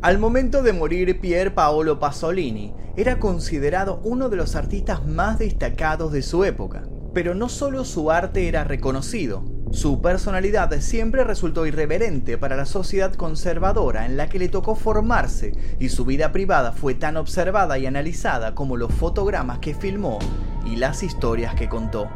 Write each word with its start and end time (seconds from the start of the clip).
Al 0.00 0.18
momento 0.18 0.62
de 0.62 0.72
morir 0.72 1.20
Pier 1.20 1.54
Paolo 1.54 1.98
Pasolini, 1.98 2.72
era 2.96 3.18
considerado 3.18 4.00
uno 4.04 4.28
de 4.28 4.36
los 4.36 4.54
artistas 4.54 5.04
más 5.04 5.40
destacados 5.40 6.12
de 6.12 6.22
su 6.22 6.44
época. 6.44 6.84
Pero 7.12 7.34
no 7.34 7.48
solo 7.48 7.84
su 7.84 8.12
arte 8.12 8.46
era 8.46 8.62
reconocido, 8.62 9.42
su 9.72 10.00
personalidad 10.00 10.70
siempre 10.78 11.24
resultó 11.24 11.66
irreverente 11.66 12.38
para 12.38 12.54
la 12.54 12.64
sociedad 12.64 13.12
conservadora 13.14 14.06
en 14.06 14.16
la 14.16 14.28
que 14.28 14.38
le 14.38 14.48
tocó 14.48 14.76
formarse 14.76 15.52
y 15.80 15.88
su 15.88 16.04
vida 16.04 16.30
privada 16.30 16.70
fue 16.70 16.94
tan 16.94 17.16
observada 17.16 17.76
y 17.76 17.86
analizada 17.86 18.54
como 18.54 18.76
los 18.76 18.94
fotogramas 18.94 19.58
que 19.58 19.74
filmó 19.74 20.20
y 20.64 20.76
las 20.76 21.02
historias 21.02 21.56
que 21.56 21.68
contó. 21.68 22.08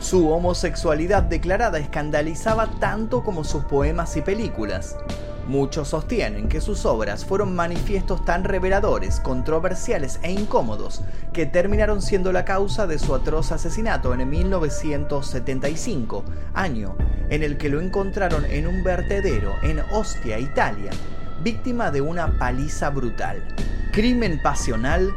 Su 0.00 0.30
homosexualidad 0.30 1.22
declarada 1.22 1.78
escandalizaba 1.78 2.68
tanto 2.80 3.22
como 3.22 3.44
sus 3.44 3.62
poemas 3.64 4.16
y 4.16 4.22
películas. 4.22 4.96
Muchos 5.48 5.88
sostienen 5.88 6.50
que 6.50 6.60
sus 6.60 6.84
obras 6.84 7.24
fueron 7.24 7.56
manifiestos 7.56 8.22
tan 8.26 8.44
reveladores, 8.44 9.18
controversiales 9.18 10.20
e 10.22 10.30
incómodos 10.30 11.00
que 11.32 11.46
terminaron 11.46 12.02
siendo 12.02 12.32
la 12.32 12.44
causa 12.44 12.86
de 12.86 12.98
su 12.98 13.14
atroz 13.14 13.50
asesinato 13.50 14.12
en 14.12 14.28
1975, 14.28 16.22
año 16.52 16.96
en 17.30 17.42
el 17.42 17.56
que 17.56 17.70
lo 17.70 17.80
encontraron 17.80 18.44
en 18.44 18.66
un 18.66 18.84
vertedero 18.84 19.54
en 19.62 19.80
Ostia, 19.90 20.38
Italia, 20.38 20.90
víctima 21.42 21.90
de 21.90 22.02
una 22.02 22.38
paliza 22.38 22.90
brutal. 22.90 23.42
Crimen 23.90 24.42
pasional, 24.42 25.14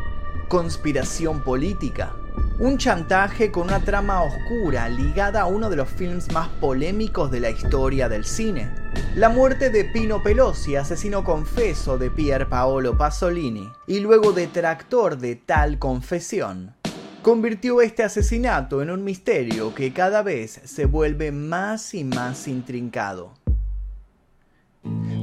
conspiración 0.48 1.43
política, 1.43 2.13
un 2.57 2.77
chantaje 2.77 3.51
con 3.51 3.63
una 3.63 3.81
trama 3.81 4.23
oscura 4.23 4.87
ligada 4.87 5.41
a 5.41 5.48
uno 5.48 5.70
de 5.70 5.75
los 5.75 5.89
films 5.89 6.31
más 6.31 6.48
polémicos 6.61 7.31
de 7.31 7.41
la 7.41 7.49
historia 7.49 8.07
del 8.07 8.23
cine. 8.23 8.80
La 9.15 9.27
muerte 9.27 9.70
de 9.70 9.83
Pino 9.83 10.23
Pelosi, 10.23 10.77
asesino 10.77 11.25
confeso 11.25 11.97
de 11.97 12.09
Pier 12.09 12.47
Paolo 12.47 12.97
Pasolini, 12.97 13.70
y 13.85 13.99
luego 13.99 14.31
detractor 14.31 15.17
de 15.17 15.35
tal 15.35 15.79
confesión, 15.79 16.76
convirtió 17.21 17.82
este 17.82 18.04
asesinato 18.04 18.82
en 18.82 18.89
un 18.89 19.04
misterio 19.04 19.76
que 19.76 19.91
cada 19.91 20.21
vez 20.21 20.62
se 20.63 20.85
vuelve 20.85 21.34
más 21.34 21.93
y 21.93 22.05
más 22.05 22.48
intrincado. 22.48 23.34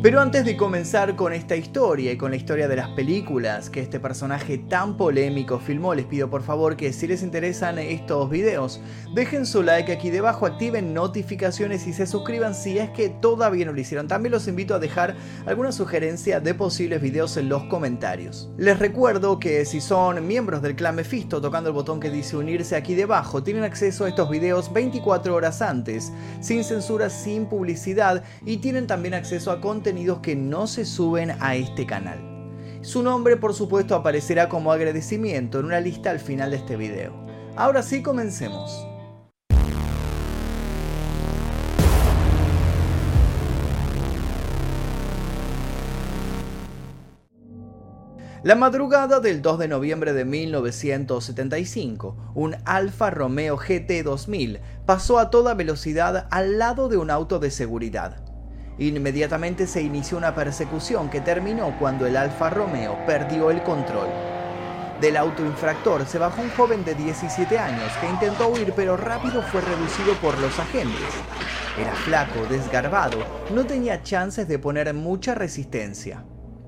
Pero 0.01 0.21
antes 0.21 0.45
de 0.45 0.57
comenzar 0.57 1.17
con 1.17 1.33
esta 1.33 1.57
historia 1.57 2.13
y 2.13 2.17
con 2.17 2.31
la 2.31 2.37
historia 2.37 2.69
de 2.69 2.77
las 2.77 2.89
películas 2.91 3.69
que 3.69 3.81
este 3.81 3.99
personaje 3.99 4.57
tan 4.57 4.97
polémico 4.97 5.59
filmó, 5.59 5.93
les 5.93 6.07
pido 6.07 6.31
por 6.31 6.45
favor 6.45 6.77
que 6.77 6.93
si 6.93 7.09
les 7.09 7.25
interesan 7.25 7.81
estos 7.81 8.31
videos, 8.31 8.81
dejen 9.13 9.45
su 9.45 9.65
like 9.65 9.91
aquí 9.91 10.11
debajo, 10.11 10.47
activen 10.47 10.95
notificaciones 10.95 11.85
y 11.89 11.93
se 11.93 12.07
suscriban 12.07 12.55
si 12.55 12.79
es 12.79 12.91
que 12.91 13.09
todavía 13.09 13.67
no 13.67 13.73
lo 13.73 13.81
hicieron. 13.81 14.07
También 14.07 14.31
los 14.31 14.47
invito 14.47 14.73
a 14.73 14.79
dejar 14.79 15.17
alguna 15.47 15.73
sugerencia 15.73 16.39
de 16.39 16.55
posibles 16.55 17.03
videos 17.03 17.37
en 17.37 17.49
los 17.49 17.65
comentarios. 17.65 18.51
Les 18.57 18.79
recuerdo 18.79 19.41
que 19.41 19.65
si 19.65 19.81
son 19.81 20.25
miembros 20.29 20.63
del 20.63 20.77
clan 20.77 20.95
Mephisto, 20.95 21.41
tocando 21.41 21.71
el 21.71 21.75
botón 21.75 21.99
que 21.99 22.11
dice 22.11 22.37
unirse 22.37 22.77
aquí 22.77 22.95
debajo, 22.95 23.43
tienen 23.43 23.65
acceso 23.65 24.05
a 24.05 24.09
estos 24.09 24.31
videos 24.31 24.73
24 24.73 25.35
horas 25.35 25.61
antes, 25.61 26.13
sin 26.41 26.63
censura, 26.63 27.11
sin 27.11 27.47
publicidad 27.47 28.23
y 28.47 28.59
tienen 28.59 28.87
también 28.87 29.15
acceso 29.15 29.51
a 29.51 29.61
contenido 29.61 29.88
que 30.23 30.37
no 30.37 30.67
se 30.67 30.85
suben 30.85 31.31
a 31.41 31.55
este 31.55 31.87
canal. 31.87 32.19
Su 32.83 33.03
nombre 33.03 33.39
por 33.39 33.55
supuesto 33.55 33.95
aparecerá 33.95 34.49
como 34.49 34.71
agradecimiento 34.71 35.61
en 35.61 35.65
una 35.65 35.81
lista 35.81 36.11
al 36.11 36.21
final 36.21 36.51
de 36.51 36.59
este 36.59 36.77
video. 36.77 37.15
Ahora 37.57 37.83
sí 37.83 38.03
comencemos. 38.03 38.87
La 48.43 48.55
madrugada 48.55 49.21
del 49.21 49.41
2 49.41 49.59
de 49.59 49.69
noviembre 49.69 50.13
de 50.13 50.27
1975, 50.27 52.33
un 52.35 52.57
Alfa 52.67 53.11
Romeo 53.11 53.57
GT 53.57 54.03
2000 54.05 54.61
pasó 54.85 55.19
a 55.19 55.31
toda 55.31 55.55
velocidad 55.55 56.29
al 56.31 56.59
lado 56.59 56.91
de 56.91 56.99
un 56.99 57.11
auto 57.11 57.39
de 57.39 57.51
seguridad. 57.51 58.28
Inmediatamente 58.79 59.67
se 59.67 59.83
inició 59.83 60.19
una 60.19 60.35
persecución 60.35 61.11
que 61.11 61.21
terminó 61.21 61.77
cuando 61.81 62.07
el 62.07 62.17
Alfa 62.17 62.49
Romeo 62.49 62.97
perdió 63.07 63.51
el 63.51 63.63
control. 63.65 64.09
Del 65.01 65.17
auto 65.17 65.45
infractor 65.45 66.07
se 66.07 66.19
bajó 66.19 66.43
un 66.43 66.51
joven 66.51 66.85
de 66.85 66.95
17 66.95 67.59
años 67.59 67.91
que 68.01 68.09
intentó 68.09 68.49
huir 68.49 68.73
pero 68.77 68.97
rápido 68.97 69.43
fue 69.43 69.61
reducido 69.61 70.15
por 70.21 70.39
los 70.39 70.57
agentes. 70.59 71.09
Era 71.77 71.93
flaco, 71.93 72.47
desgarbado, 72.49 73.19
no 73.55 73.65
tenía 73.65 74.03
chances 74.03 74.47
de 74.47 74.59
poner 74.59 74.93
mucha 74.95 75.35
resistencia. 75.35 76.25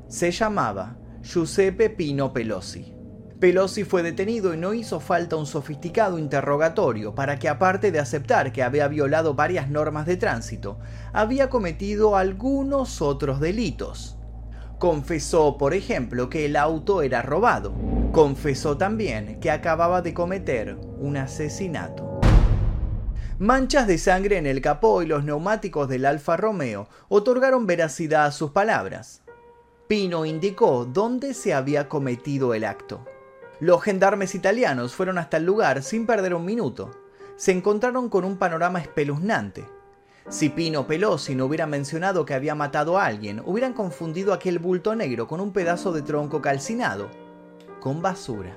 Se 0.09 0.33
llamaba 0.33 0.97
Giuseppe 1.23 1.91
Pino 1.91 2.33
Pelosi. 2.33 3.00
Pelosi 3.41 3.85
fue 3.85 4.03
detenido 4.03 4.53
y 4.53 4.59
no 4.59 4.75
hizo 4.75 5.01
falta 5.01 5.37
un 5.37 5.47
sofisticado 5.47 6.19
interrogatorio 6.19 7.15
para 7.15 7.39
que 7.39 7.49
aparte 7.49 7.91
de 7.91 7.99
aceptar 7.99 8.53
que 8.53 8.63
había 8.63 8.87
violado 8.87 9.33
varias 9.33 9.71
normas 9.71 10.05
de 10.05 10.19
tránsito, 10.19 10.79
había 11.15 11.49
cometido 11.49 12.17
algunos 12.17 13.01
otros 13.01 13.41
delitos. 13.41 14.19
Confesó, 14.79 15.57
por 15.57 15.73
ejemplo, 15.73 16.29
que 16.29 16.45
el 16.45 16.55
auto 16.55 17.01
era 17.01 17.23
robado. 17.23 17.73
Confesó 18.13 18.77
también 18.77 19.41
que 19.41 19.51
acababa 19.51 20.03
de 20.03 20.13
cometer 20.13 20.77
un 20.99 21.17
asesinato. 21.17 22.21
Manchas 23.39 23.87
de 23.87 23.97
sangre 23.97 24.37
en 24.37 24.47
el 24.47 24.61
capó 24.61 25.01
y 25.01 25.07
los 25.07 25.25
neumáticos 25.25 25.89
del 25.89 26.05
Alfa 26.05 26.37
Romeo 26.37 26.89
otorgaron 27.09 27.67
veracidad 27.67 28.27
a 28.27 28.33
sus 28.33 28.51
palabras. 28.51 29.23
Pino 29.89 30.27
indicó 30.27 30.85
dónde 30.85 31.33
se 31.33 31.55
había 31.55 31.89
cometido 31.89 32.53
el 32.53 32.65
acto. 32.65 33.07
Los 33.61 33.83
gendarmes 33.83 34.35
italianos 34.35 34.95
fueron 34.95 35.19
hasta 35.19 35.37
el 35.37 35.45
lugar 35.45 35.83
sin 35.83 36.07
perder 36.07 36.35
un 36.35 36.47
minuto. 36.47 36.91
Se 37.37 37.53
encontraron 37.53 38.09
con 38.09 38.25
un 38.25 38.39
panorama 38.39 38.81
espeluznante. 38.81 39.67
Si 40.31 40.49
Pino 40.49 40.87
Pelosi 40.87 41.35
no 41.35 41.45
hubiera 41.45 41.67
mencionado 41.67 42.25
que 42.25 42.33
había 42.33 42.55
matado 42.55 42.99
a 42.99 43.05
alguien, 43.05 43.43
hubieran 43.45 43.75
confundido 43.75 44.33
aquel 44.33 44.59
bulto 44.59 44.95
negro 44.95 45.27
con 45.27 45.41
un 45.41 45.53
pedazo 45.53 45.93
de 45.93 46.01
tronco 46.01 46.41
calcinado, 46.41 47.11
con 47.81 48.01
basura. 48.01 48.55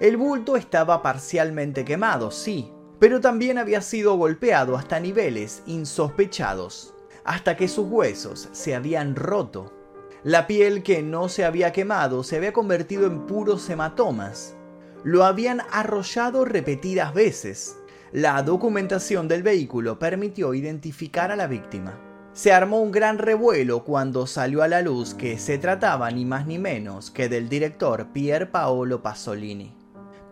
El 0.00 0.16
bulto 0.16 0.56
estaba 0.56 1.00
parcialmente 1.00 1.84
quemado, 1.84 2.32
sí, 2.32 2.72
pero 2.98 3.20
también 3.20 3.58
había 3.58 3.82
sido 3.82 4.16
golpeado 4.16 4.76
hasta 4.76 4.98
niveles 4.98 5.62
insospechados, 5.66 6.94
hasta 7.24 7.56
que 7.56 7.68
sus 7.68 7.86
huesos 7.88 8.48
se 8.50 8.74
habían 8.74 9.14
roto. 9.14 9.77
La 10.24 10.48
piel 10.48 10.82
que 10.82 11.00
no 11.00 11.28
se 11.28 11.44
había 11.44 11.72
quemado 11.72 12.24
se 12.24 12.36
había 12.36 12.52
convertido 12.52 13.06
en 13.06 13.24
puros 13.26 13.70
hematomas. 13.70 14.56
Lo 15.04 15.24
habían 15.24 15.62
arrollado 15.70 16.44
repetidas 16.44 17.14
veces. 17.14 17.76
La 18.10 18.42
documentación 18.42 19.28
del 19.28 19.44
vehículo 19.44 20.00
permitió 20.00 20.54
identificar 20.54 21.30
a 21.30 21.36
la 21.36 21.46
víctima. 21.46 22.00
Se 22.32 22.52
armó 22.52 22.80
un 22.80 22.90
gran 22.90 23.18
revuelo 23.18 23.84
cuando 23.84 24.26
salió 24.26 24.62
a 24.62 24.68
la 24.68 24.82
luz 24.82 25.14
que 25.14 25.38
se 25.38 25.56
trataba 25.56 26.10
ni 26.10 26.24
más 26.24 26.46
ni 26.46 26.58
menos 26.58 27.12
que 27.12 27.28
del 27.28 27.48
director 27.48 28.08
Pier 28.12 28.50
Paolo 28.50 29.00
Pasolini. 29.00 29.76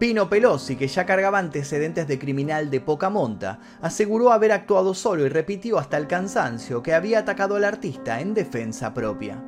Pino 0.00 0.28
Pelosi, 0.28 0.74
que 0.74 0.88
ya 0.88 1.06
cargaba 1.06 1.38
antecedentes 1.38 2.08
de 2.08 2.18
criminal 2.18 2.70
de 2.70 2.80
poca 2.80 3.08
monta, 3.08 3.60
aseguró 3.80 4.32
haber 4.32 4.50
actuado 4.50 4.94
solo 4.94 5.24
y 5.24 5.28
repitió 5.28 5.78
hasta 5.78 5.96
el 5.96 6.08
cansancio 6.08 6.82
que 6.82 6.92
había 6.92 7.20
atacado 7.20 7.54
al 7.54 7.64
artista 7.64 8.20
en 8.20 8.34
defensa 8.34 8.92
propia. 8.92 9.42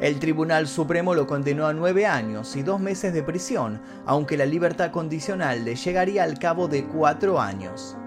El 0.00 0.18
Tribunal 0.18 0.66
Supremo 0.66 1.14
lo 1.14 1.26
condenó 1.26 1.66
a 1.66 1.74
nueve 1.74 2.06
años 2.06 2.56
y 2.56 2.62
dos 2.62 2.80
meses 2.80 3.12
de 3.12 3.22
prisión, 3.22 3.82
aunque 4.06 4.38
la 4.38 4.46
libertad 4.46 4.90
condicional 4.90 5.62
le 5.62 5.76
llegaría 5.76 6.24
al 6.24 6.38
cabo 6.38 6.68
de 6.68 6.86
cuatro 6.86 7.38
años. 7.38 7.98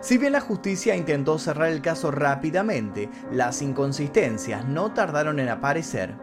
Si 0.00 0.16
bien 0.16 0.32
la 0.32 0.40
justicia 0.40 0.94
intentó 0.94 1.36
cerrar 1.40 1.70
el 1.70 1.82
caso 1.82 2.12
rápidamente, 2.12 3.08
las 3.32 3.62
inconsistencias 3.62 4.64
no 4.64 4.92
tardaron 4.92 5.40
en 5.40 5.48
aparecer. 5.48 6.14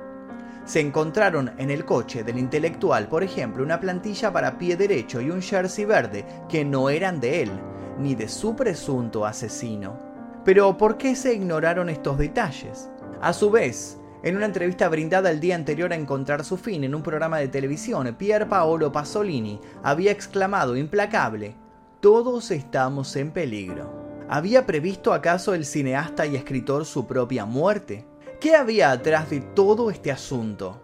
Se 0.64 0.80
encontraron 0.80 1.52
en 1.58 1.72
el 1.72 1.84
coche 1.84 2.24
del 2.24 2.38
intelectual, 2.38 3.10
por 3.10 3.24
ejemplo, 3.24 3.64
una 3.64 3.82
plantilla 3.82 4.32
para 4.32 4.58
pie 4.58 4.78
derecho 4.78 5.20
y 5.20 5.30
un 5.30 5.42
jersey 5.42 5.84
verde 5.84 6.26
que 6.48 6.64
no 6.64 6.90
eran 6.90 7.20
de 7.20 7.44
él, 7.44 7.52
ni 8.00 8.16
de 8.16 8.30
su 8.30 8.56
presunto 8.56 9.26
asesino. 9.26 10.00
Pero 10.46 10.78
¿por 10.78 10.98
qué 10.98 11.18
se 11.18 11.34
ignoraron 11.34 11.90
estos 11.90 12.18
detalles? 12.18 12.90
A 13.22 13.34
su 13.34 13.52
vez, 13.52 13.98
en 14.24 14.36
una 14.36 14.46
entrevista 14.46 14.88
brindada 14.88 15.32
el 15.32 15.40
día 15.40 15.56
anterior 15.56 15.92
a 15.92 15.96
encontrar 15.96 16.44
su 16.44 16.58
fin 16.58 16.84
en 16.84 16.94
un 16.94 17.02
programa 17.02 17.40
de 17.40 17.48
televisión, 17.48 18.16
Pier 18.16 18.48
Paolo 18.48 18.92
Pasolini 18.92 19.60
había 19.84 20.12
exclamado 20.12 20.76
implacable, 20.76 21.56
Todos 22.00 22.52
estamos 22.52 23.16
en 23.16 23.32
peligro. 23.32 24.26
¿Había 24.30 24.66
previsto 24.66 25.14
acaso 25.14 25.54
el 25.54 25.66
cineasta 25.66 26.26
y 26.26 26.36
escritor 26.36 26.86
su 26.86 27.06
propia 27.06 27.46
muerte? 27.46 28.06
¿Qué 28.40 28.56
había 28.56 28.92
atrás 28.92 29.30
de 29.30 29.42
todo 29.42 29.92
este 29.92 30.12
asunto? 30.12 30.82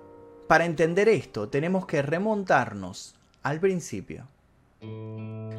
Para 0.48 0.66
entender 0.66 1.10
esto 1.10 1.50
tenemos 1.50 1.86
que 1.86 2.01
remontarnos 2.01 3.16
al 3.44 3.60
principio. 3.60 4.28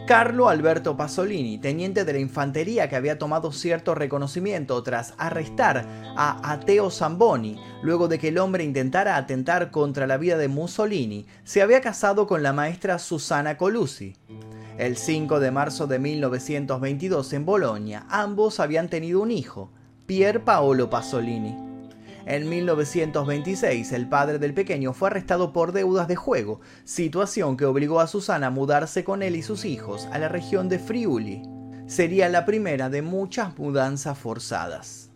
Carlo 0.09 0.49
Alberto 0.49 0.97
Pasolini, 0.97 1.59
teniente 1.59 2.07
de 2.07 2.15
la 2.15 2.19
infantería 2.19 2.89
que 2.89 2.97
había 2.97 3.19
tomado 3.19 3.53
cierto 3.53 3.95
reconocimiento 3.95 4.83
tras 4.83 5.13
arrestar 5.19 5.87
a 6.17 6.51
Ateo 6.51 6.91
Zamboni, 6.91 7.61
luego 7.83 8.09
de 8.09 8.19
que 8.19 8.29
el 8.29 8.39
hombre 8.39 8.65
intentara 8.65 9.17
atentar 9.17 9.71
contra 9.71 10.07
la 10.07 10.17
vida 10.17 10.39
de 10.39 10.49
Mussolini, 10.49 11.27
se 11.45 11.61
había 11.61 11.83
casado 11.83 12.27
con 12.27 12.43
la 12.43 12.55
maestra 12.55 12.99
Susana 12.99 13.59
Colusi. 13.59 14.17
El 14.79 14.97
5 14.97 15.41
de 15.41 15.51
marzo 15.51 15.87
de 15.87 15.99
1922 15.99 17.35
en 17.35 17.45
Bolonia, 17.45 18.07
ambos 18.09 18.61
habían 18.61 18.89
tenido 18.89 19.21
un 19.21 19.31
hijo, 19.31 19.71
Pier 20.07 20.43
Paolo 20.43 20.89
Pasolini. 20.89 21.68
En 22.29 22.47
1926, 22.47 23.91
el 23.93 24.07
padre 24.07 24.39
del 24.39 24.53
pequeño 24.53 24.93
fue 24.93 25.09
arrestado 25.09 25.51
por 25.51 25.73
deudas 25.73 26.09
de 26.09 26.17
juego, 26.17 26.61
situación 26.85 27.57
que 27.57 27.65
obligó 27.65 28.01
a 28.01 28.07
Susana 28.07 28.49
a 28.49 28.51
mudarse 28.51 29.03
con 29.03 29.23
él 29.23 29.35
y 29.35 29.41
sus 29.41 29.65
hijos 29.65 30.07
a 30.13 30.19
la 30.19 30.29
región 30.29 30.69
de 30.69 30.79
Friuli. 30.79 31.41
Sería 31.87 32.29
la 32.29 32.45
primera 32.45 32.91
de 32.91 33.01
muchas 33.01 33.59
mudanzas 33.59 34.19
forzadas. 34.19 35.11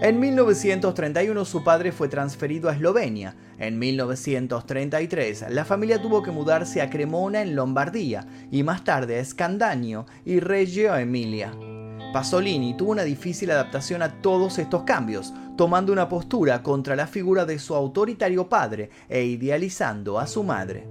En 0.00 0.20
1931 0.20 1.44
su 1.44 1.64
padre 1.64 1.90
fue 1.90 2.06
transferido 2.06 2.68
a 2.68 2.74
Eslovenia. 2.74 3.34
En 3.58 3.80
1933 3.80 5.46
la 5.50 5.64
familia 5.64 6.00
tuvo 6.00 6.22
que 6.22 6.30
mudarse 6.30 6.80
a 6.80 6.90
Cremona 6.90 7.42
en 7.42 7.56
Lombardía 7.56 8.24
y 8.52 8.62
más 8.62 8.84
tarde 8.84 9.18
a 9.18 9.24
Scandagno 9.24 10.06
y 10.24 10.38
Reggio 10.38 10.96
Emilia. 10.96 11.50
Pasolini 12.12 12.74
tuvo 12.74 12.90
una 12.90 13.04
difícil 13.04 13.52
adaptación 13.52 14.02
a 14.02 14.20
todos 14.20 14.58
estos 14.58 14.82
cambios, 14.82 15.32
tomando 15.56 15.92
una 15.92 16.08
postura 16.08 16.60
contra 16.60 16.96
la 16.96 17.06
figura 17.06 17.44
de 17.44 17.60
su 17.60 17.76
autoritario 17.76 18.48
padre 18.48 18.90
e 19.08 19.22
idealizando 19.22 20.18
a 20.18 20.26
su 20.26 20.42
madre. 20.42 20.88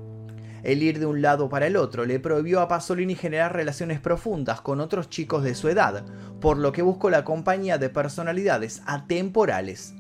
El 0.63 0.81
ir 0.81 0.97
de 0.97 1.05
un 1.05 1.21
lado 1.21 1.49
para 1.49 1.67
el 1.67 1.75
otro 1.75 2.05
le 2.05 2.21
prohibió 2.21 2.61
a 2.61 2.69
Pasolini 2.69 3.15
generar 3.15 3.53
relaciones 3.53 3.99
profundas 3.99 4.61
con 4.61 4.79
otros 4.79 5.09
chicos 5.09 5.43
de 5.43 5.55
su 5.55 5.67
edad, 5.67 6.05
por 6.39 6.57
lo 6.57 6.71
que 6.71 6.83
buscó 6.83 7.09
la 7.09 7.25
compañía 7.25 7.77
de 7.77 7.89
personalidades 7.89 8.81
atemporales. 8.85 9.93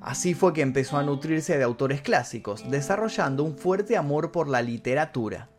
Así 0.00 0.34
fue 0.34 0.52
que 0.52 0.62
empezó 0.62 0.98
a 0.98 1.02
nutrirse 1.02 1.58
de 1.58 1.64
autores 1.64 2.00
clásicos, 2.00 2.68
desarrollando 2.70 3.42
un 3.42 3.56
fuerte 3.56 3.96
amor 3.96 4.30
por 4.30 4.48
la 4.48 4.62
literatura. 4.62 5.49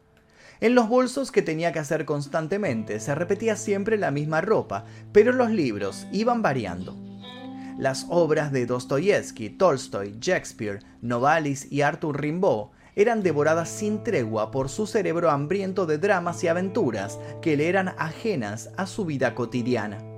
En 0.61 0.75
los 0.75 0.87
bolsos 0.87 1.31
que 1.31 1.41
tenía 1.41 1.71
que 1.71 1.79
hacer 1.79 2.05
constantemente 2.05 2.99
se 2.99 3.15
repetía 3.15 3.55
siempre 3.55 3.97
la 3.97 4.11
misma 4.11 4.41
ropa, 4.41 4.85
pero 5.11 5.31
los 5.31 5.49
libros 5.49 6.05
iban 6.11 6.43
variando. 6.43 6.95
Las 7.79 8.05
obras 8.09 8.51
de 8.51 8.67
Dostoyevsky, 8.67 9.49
Tolstoy, 9.49 10.17
Shakespeare, 10.19 10.83
Novalis 11.01 11.71
y 11.71 11.81
Arthur 11.81 12.21
Rimbaud 12.21 12.67
eran 12.95 13.23
devoradas 13.23 13.69
sin 13.69 14.03
tregua 14.03 14.51
por 14.51 14.69
su 14.69 14.85
cerebro 14.85 15.31
hambriento 15.31 15.87
de 15.87 15.97
dramas 15.97 16.43
y 16.43 16.47
aventuras 16.47 17.17
que 17.41 17.57
le 17.57 17.67
eran 17.67 17.95
ajenas 17.97 18.69
a 18.77 18.85
su 18.85 19.05
vida 19.05 19.33
cotidiana. 19.33 20.10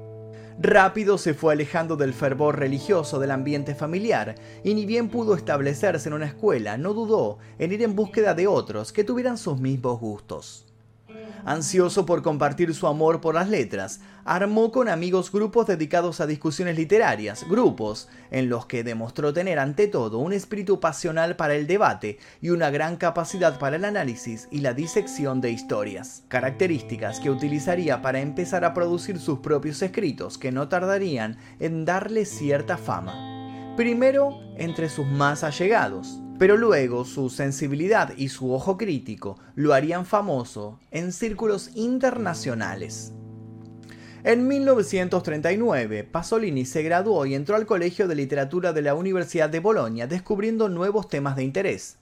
Rápido 0.65 1.18
se 1.18 1.33
fue 1.33 1.51
alejando 1.51 1.98
del 1.98 2.13
fervor 2.13 2.57
religioso 2.57 3.19
del 3.19 3.31
ambiente 3.31 3.75
familiar 3.75 4.36
y 4.63 4.74
ni 4.75 4.86
bien 4.86 5.10
pudo 5.10 5.36
establecerse 5.36 6.07
en 6.07 6.13
una 6.13 6.27
escuela, 6.27 6.77
no 6.77 6.94
dudó 6.94 7.38
en 7.60 7.74
ir 7.74 7.81
en 7.81 7.98
búsqueda 7.98 8.33
de 8.33 8.48
otros 8.48 8.94
que 8.94 9.04
tuvieran 9.04 9.38
sus 9.38 9.60
mismos 9.60 10.00
gustos. 10.00 10.72
Ansioso 11.45 12.06
por 12.06 12.22
compartir 12.22 12.74
su 12.74 12.88
amor 12.88 13.19
por 13.19 13.36
las 13.36 13.50
letras, 13.50 14.00
armó 14.24 14.72
con 14.72 14.88
amigos 14.88 15.30
grupos 15.30 15.68
dedicados 15.68 16.22
a 16.22 16.25
discusiones 16.25 16.78
literarias, 16.78 17.45
grupos 17.50 18.07
en 18.31 18.48
los 18.48 18.66
que 18.66 18.86
demostró 18.86 19.34
tener 19.34 19.60
ante 19.60 19.90
todo 19.90 20.19
un 20.19 20.31
espíritu 20.31 20.80
pasional 20.80 21.36
para 21.36 21.56
el 21.56 21.68
debate 21.68 22.18
y 22.40 22.51
una 22.51 22.69
gran 22.69 22.95
capacidad 22.95 23.60
para 23.60 23.75
el 23.75 23.84
análisis 23.84 24.48
y 24.51 24.60
la 24.60 24.74
disección 24.74 25.42
de 25.42 25.51
historias, 25.51 26.24
características 26.30 27.19
que 27.19 27.30
utilizaría 27.30 28.01
para 28.01 28.22
empezar 28.22 28.63
a 28.63 28.74
producir 28.74 29.19
sus 29.19 29.40
propios 29.40 29.81
escritos 29.81 30.38
que 30.38 30.54
no 30.54 30.69
tardarían 30.69 31.38
en 31.60 31.84
darle 31.84 32.24
cierta 32.24 32.78
fama. 32.78 33.75
Primero 33.75 34.40
entre 34.56 34.88
sus 34.88 35.07
más 35.07 35.44
allegados, 35.44 36.22
pero 36.39 36.57
luego 36.57 37.06
su 37.06 37.30
sensibilidad 37.30 38.13
y 38.18 38.30
su 38.30 38.53
ojo 38.53 38.77
crítico 38.77 39.38
lo 39.56 39.74
harían 39.74 40.06
famoso 40.06 40.80
en 40.91 41.12
círculos 41.12 41.71
internacionales. 41.75 43.13
En 44.25 44.47
1939, 44.47 46.06
Pasolini 46.06 46.65
se 46.65 46.81
graduó 46.81 47.25
y 47.25 47.35
entró 47.35 47.57
al 47.57 47.65
Colegio 47.65 48.07
de 48.07 48.15
Literatura 48.15 48.71
de 48.71 48.81
la 48.81 48.95
Universidad 48.95 49.50
de 49.50 49.59
Bolonia 49.59 50.07
descubriendo 50.07 50.69
nuevos 50.69 51.09
temas 51.09 51.35
de 51.35 51.44
interés. 51.44 51.97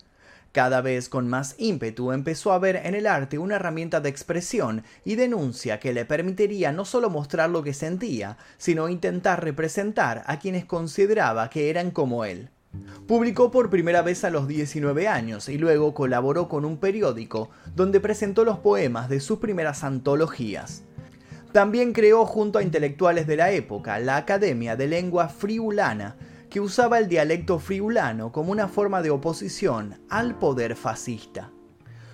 Cada 0.52 0.82
vez 0.82 1.10
con 1.10 1.28
más 1.28 1.56
ímpetu 1.58 2.12
empezó 2.12 2.52
a 2.52 2.60
ver 2.60 2.76
en 2.84 2.94
el 2.94 3.08
arte 3.08 3.40
una 3.40 3.56
herramienta 3.56 4.02
de 4.02 4.10
expresión 4.10 4.84
y 5.06 5.16
denuncia 5.16 5.80
que 5.80 5.94
le 5.94 6.06
permitiría 6.06 6.72
no 6.72 6.86
solo 6.86 7.10
mostrar 7.10 7.50
lo 7.50 7.64
que 7.64 7.74
sentía, 7.74 8.38
sino 8.58 8.90
intentar 8.90 9.44
representar 9.44 10.24
a 10.28 10.40
quienes 10.40 10.66
consideraba 10.66 11.50
que 11.50 11.70
eran 11.70 11.90
como 11.90 12.26
él. 12.26 12.50
Publicó 13.08 13.52
por 13.52 13.70
primera 13.70 14.02
vez 14.02 14.24
a 14.24 14.30
los 14.30 14.48
19 14.48 15.08
años 15.08 15.50
y 15.50 15.58
luego 15.58 15.94
colaboró 15.94 16.48
con 16.48 16.64
un 16.64 16.78
periódico 16.78 17.50
donde 17.76 18.00
presentó 18.00 18.46
los 18.46 18.60
poemas 18.60 19.10
de 19.10 19.20
sus 19.20 19.40
primeras 19.40 19.84
antologías. 19.84 20.84
También 21.52 21.92
creó 21.92 22.26
junto 22.26 22.60
a 22.60 22.64
intelectuales 22.64 23.28
de 23.28 23.36
la 23.36 23.52
época 23.52 24.00
la 24.00 24.16
Academia 24.16 24.78
de 24.78 24.88
Lengua 24.88 25.28
Friulana, 25.28 26.16
que 26.50 26.62
usaba 26.62 27.00
el 27.00 27.10
dialecto 27.10 27.60
friulano 27.60 28.32
como 28.32 28.52
una 28.52 28.70
forma 28.70 29.02
de 29.02 29.10
oposición 29.10 30.00
al 30.10 30.40
poder 30.40 30.76
fascista. 30.76 31.52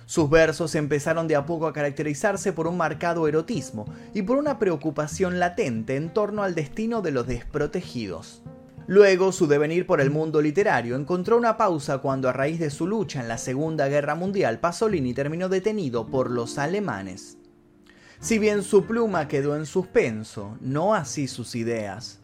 Sus 0.06 0.30
versos 0.30 0.74
empezaron 0.74 1.28
de 1.28 1.36
a 1.36 1.44
poco 1.44 1.66
a 1.66 1.72
caracterizarse 1.72 2.52
por 2.52 2.66
un 2.66 2.76
marcado 2.76 3.28
erotismo 3.28 3.84
y 4.14 4.22
por 4.22 4.38
una 4.38 4.58
preocupación 4.58 5.38
latente 5.38 5.96
en 5.96 6.12
torno 6.12 6.42
al 6.42 6.54
destino 6.54 7.02
de 7.02 7.10
los 7.12 7.26
desprotegidos. 7.26 8.42
Luego, 8.88 9.32
su 9.32 9.46
devenir 9.46 9.84
por 9.86 10.00
el 10.00 10.10
mundo 10.10 10.40
literario 10.40 10.96
encontró 10.96 11.36
una 11.36 11.58
pausa 11.58 11.98
cuando 11.98 12.26
a 12.26 12.32
raíz 12.32 12.58
de 12.58 12.70
su 12.70 12.86
lucha 12.86 13.20
en 13.20 13.28
la 13.28 13.36
Segunda 13.36 13.86
Guerra 13.86 14.14
Mundial, 14.14 14.60
Pasolini 14.60 15.12
terminó 15.12 15.50
detenido 15.50 16.06
por 16.06 16.30
los 16.30 16.56
alemanes. 16.56 17.36
Si 18.18 18.38
bien 18.38 18.62
su 18.62 18.86
pluma 18.86 19.28
quedó 19.28 19.56
en 19.56 19.66
suspenso, 19.66 20.56
no 20.62 20.94
así 20.94 21.28
sus 21.28 21.54
ideas. 21.54 22.20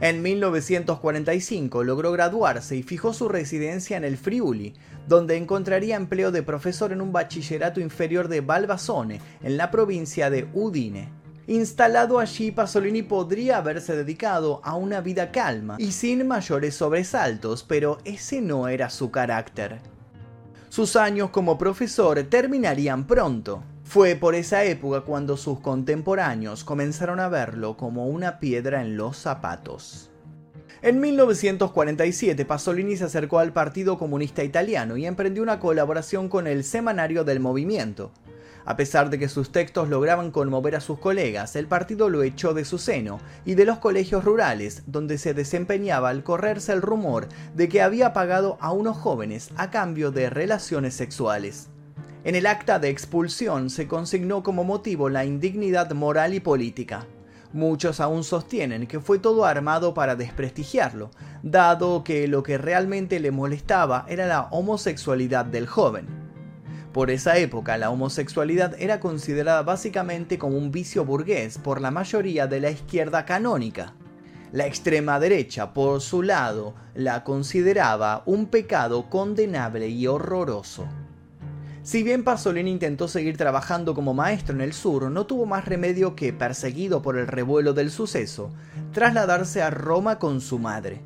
En 0.00 0.22
1945 0.22 1.84
logró 1.84 2.10
graduarse 2.10 2.74
y 2.74 2.82
fijó 2.82 3.12
su 3.12 3.28
residencia 3.28 3.96
en 3.96 4.02
el 4.02 4.16
Friuli, 4.16 4.74
donde 5.06 5.36
encontraría 5.36 5.94
empleo 5.94 6.32
de 6.32 6.42
profesor 6.42 6.90
en 6.90 7.00
un 7.00 7.12
bachillerato 7.12 7.78
inferior 7.78 8.26
de 8.26 8.40
Balbasone, 8.40 9.20
en 9.40 9.56
la 9.56 9.70
provincia 9.70 10.30
de 10.30 10.48
Udine. 10.52 11.21
Instalado 11.48 12.20
allí, 12.20 12.52
Pasolini 12.52 13.02
podría 13.02 13.58
haberse 13.58 13.96
dedicado 13.96 14.60
a 14.62 14.76
una 14.76 15.00
vida 15.00 15.32
calma 15.32 15.76
y 15.78 15.90
sin 15.90 16.26
mayores 16.26 16.76
sobresaltos, 16.76 17.64
pero 17.64 17.98
ese 18.04 18.40
no 18.40 18.68
era 18.68 18.90
su 18.90 19.10
carácter. 19.10 19.80
Sus 20.68 20.94
años 20.96 21.30
como 21.30 21.58
profesor 21.58 22.22
terminarían 22.22 23.06
pronto. 23.06 23.62
Fue 23.82 24.14
por 24.14 24.34
esa 24.34 24.64
época 24.64 25.02
cuando 25.02 25.36
sus 25.36 25.60
contemporáneos 25.60 26.64
comenzaron 26.64 27.20
a 27.20 27.28
verlo 27.28 27.76
como 27.76 28.06
una 28.06 28.38
piedra 28.38 28.80
en 28.80 28.96
los 28.96 29.18
zapatos. 29.18 30.10
En 30.80 30.98
1947 31.00 32.44
Pasolini 32.44 32.96
se 32.96 33.04
acercó 33.04 33.38
al 33.38 33.52
Partido 33.52 33.98
Comunista 33.98 34.42
Italiano 34.44 34.96
y 34.96 35.06
emprendió 35.06 35.42
una 35.42 35.60
colaboración 35.60 36.28
con 36.28 36.46
el 36.46 36.64
Semanario 36.64 37.22
del 37.24 37.40
Movimiento. 37.40 38.12
A 38.64 38.76
pesar 38.76 39.10
de 39.10 39.18
que 39.18 39.28
sus 39.28 39.50
textos 39.50 39.88
lograban 39.88 40.30
conmover 40.30 40.76
a 40.76 40.80
sus 40.80 40.98
colegas, 40.98 41.56
el 41.56 41.66
partido 41.66 42.08
lo 42.08 42.22
echó 42.22 42.54
de 42.54 42.64
su 42.64 42.78
seno 42.78 43.18
y 43.44 43.54
de 43.54 43.64
los 43.64 43.78
colegios 43.78 44.24
rurales, 44.24 44.84
donde 44.86 45.18
se 45.18 45.34
desempeñaba 45.34 46.10
al 46.10 46.22
correrse 46.22 46.72
el 46.72 46.82
rumor 46.82 47.28
de 47.54 47.68
que 47.68 47.82
había 47.82 48.12
pagado 48.12 48.58
a 48.60 48.72
unos 48.72 48.96
jóvenes 48.96 49.50
a 49.56 49.70
cambio 49.70 50.12
de 50.12 50.30
relaciones 50.30 50.94
sexuales. 50.94 51.68
En 52.24 52.36
el 52.36 52.46
acta 52.46 52.78
de 52.78 52.88
expulsión 52.88 53.68
se 53.68 53.88
consignó 53.88 54.44
como 54.44 54.62
motivo 54.62 55.08
la 55.08 55.24
indignidad 55.24 55.90
moral 55.90 56.34
y 56.34 56.40
política. 56.40 57.06
Muchos 57.52 57.98
aún 57.98 58.22
sostienen 58.22 58.86
que 58.86 59.00
fue 59.00 59.18
todo 59.18 59.44
armado 59.44 59.92
para 59.92 60.14
desprestigiarlo, 60.14 61.10
dado 61.42 62.04
que 62.04 62.28
lo 62.28 62.44
que 62.44 62.58
realmente 62.58 63.18
le 63.18 63.32
molestaba 63.32 64.06
era 64.08 64.26
la 64.26 64.42
homosexualidad 64.52 65.44
del 65.44 65.66
joven. 65.66 66.21
Por 66.92 67.10
esa 67.10 67.38
época 67.38 67.78
la 67.78 67.90
homosexualidad 67.90 68.74
era 68.78 69.00
considerada 69.00 69.62
básicamente 69.62 70.38
como 70.38 70.58
un 70.58 70.70
vicio 70.70 71.06
burgués 71.06 71.56
por 71.56 71.80
la 71.80 71.90
mayoría 71.90 72.46
de 72.46 72.60
la 72.60 72.70
izquierda 72.70 73.24
canónica. 73.24 73.94
La 74.52 74.66
extrema 74.66 75.18
derecha, 75.18 75.72
por 75.72 76.02
su 76.02 76.22
lado, 76.22 76.74
la 76.94 77.24
consideraba 77.24 78.22
un 78.26 78.44
pecado 78.44 79.08
condenable 79.08 79.88
y 79.88 80.06
horroroso. 80.06 80.86
Si 81.82 82.02
bien 82.02 82.22
Pasolini 82.24 82.70
intentó 82.70 83.08
seguir 83.08 83.38
trabajando 83.38 83.94
como 83.94 84.12
maestro 84.12 84.54
en 84.54 84.60
el 84.60 84.74
sur, 84.74 85.10
no 85.10 85.24
tuvo 85.24 85.46
más 85.46 85.64
remedio 85.64 86.14
que, 86.14 86.34
perseguido 86.34 87.00
por 87.00 87.16
el 87.16 87.26
revuelo 87.26 87.72
del 87.72 87.90
suceso, 87.90 88.50
trasladarse 88.92 89.62
a 89.62 89.70
Roma 89.70 90.18
con 90.18 90.42
su 90.42 90.58
madre. 90.58 91.00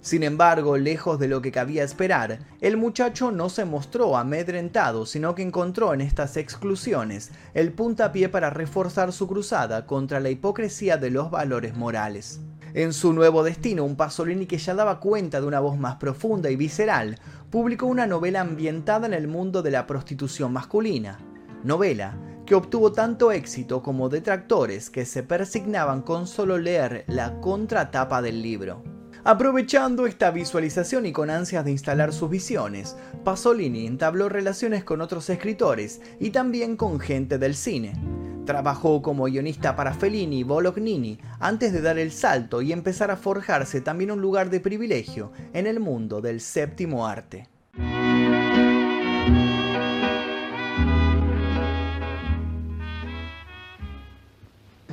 Sin 0.00 0.22
embargo, 0.22 0.78
lejos 0.78 1.18
de 1.18 1.28
lo 1.28 1.42
que 1.42 1.52
cabía 1.52 1.84
esperar, 1.84 2.38
el 2.62 2.78
muchacho 2.78 3.30
no 3.30 3.50
se 3.50 3.66
mostró 3.66 4.16
amedrentado, 4.16 5.04
sino 5.04 5.34
que 5.34 5.42
encontró 5.42 5.92
en 5.92 6.00
estas 6.00 6.38
exclusiones 6.38 7.32
el 7.52 7.72
puntapié 7.72 8.30
para 8.30 8.48
reforzar 8.48 9.12
su 9.12 9.28
cruzada 9.28 9.86
contra 9.86 10.18
la 10.20 10.30
hipocresía 10.30 10.96
de 10.96 11.10
los 11.10 11.30
valores 11.30 11.76
morales. 11.76 12.40
En 12.72 12.94
su 12.94 13.12
nuevo 13.12 13.42
destino, 13.42 13.84
un 13.84 13.96
Pasolini 13.96 14.46
que 14.46 14.56
ya 14.56 14.74
daba 14.74 15.00
cuenta 15.00 15.40
de 15.40 15.46
una 15.46 15.60
voz 15.60 15.76
más 15.76 15.96
profunda 15.96 16.50
y 16.50 16.56
visceral, 16.56 17.18
publicó 17.50 17.86
una 17.86 18.06
novela 18.06 18.40
ambientada 18.40 19.06
en 19.06 19.12
el 19.12 19.28
mundo 19.28 19.60
de 19.60 19.72
la 19.72 19.86
prostitución 19.86 20.52
masculina. 20.52 21.18
Novela 21.62 22.16
que 22.46 22.56
obtuvo 22.56 22.90
tanto 22.90 23.30
éxito 23.30 23.80
como 23.80 24.08
detractores 24.08 24.90
que 24.90 25.04
se 25.04 25.22
persignaban 25.22 26.02
con 26.02 26.26
solo 26.26 26.58
leer 26.58 27.04
la 27.06 27.40
contratapa 27.40 28.22
del 28.22 28.42
libro. 28.42 28.82
Aprovechando 29.22 30.06
esta 30.06 30.30
visualización 30.30 31.04
y 31.04 31.12
con 31.12 31.28
ansias 31.28 31.64
de 31.64 31.70
instalar 31.70 32.12
sus 32.12 32.30
visiones, 32.30 32.96
Pasolini 33.22 33.86
entabló 33.86 34.30
relaciones 34.30 34.82
con 34.82 35.02
otros 35.02 35.28
escritores 35.28 36.00
y 36.18 36.30
también 36.30 36.76
con 36.76 36.98
gente 36.98 37.36
del 37.36 37.54
cine. 37.54 37.92
Trabajó 38.46 39.02
como 39.02 39.24
guionista 39.24 39.76
para 39.76 39.92
Fellini 39.92 40.40
y 40.40 40.42
Bolognini 40.42 41.18
antes 41.38 41.72
de 41.72 41.82
dar 41.82 41.98
el 41.98 42.12
salto 42.12 42.62
y 42.62 42.72
empezar 42.72 43.10
a 43.10 43.16
forjarse 43.18 43.82
también 43.82 44.10
un 44.10 44.22
lugar 44.22 44.48
de 44.48 44.60
privilegio 44.60 45.32
en 45.52 45.66
el 45.66 45.80
mundo 45.80 46.22
del 46.22 46.40
séptimo 46.40 47.06
arte. 47.06 47.46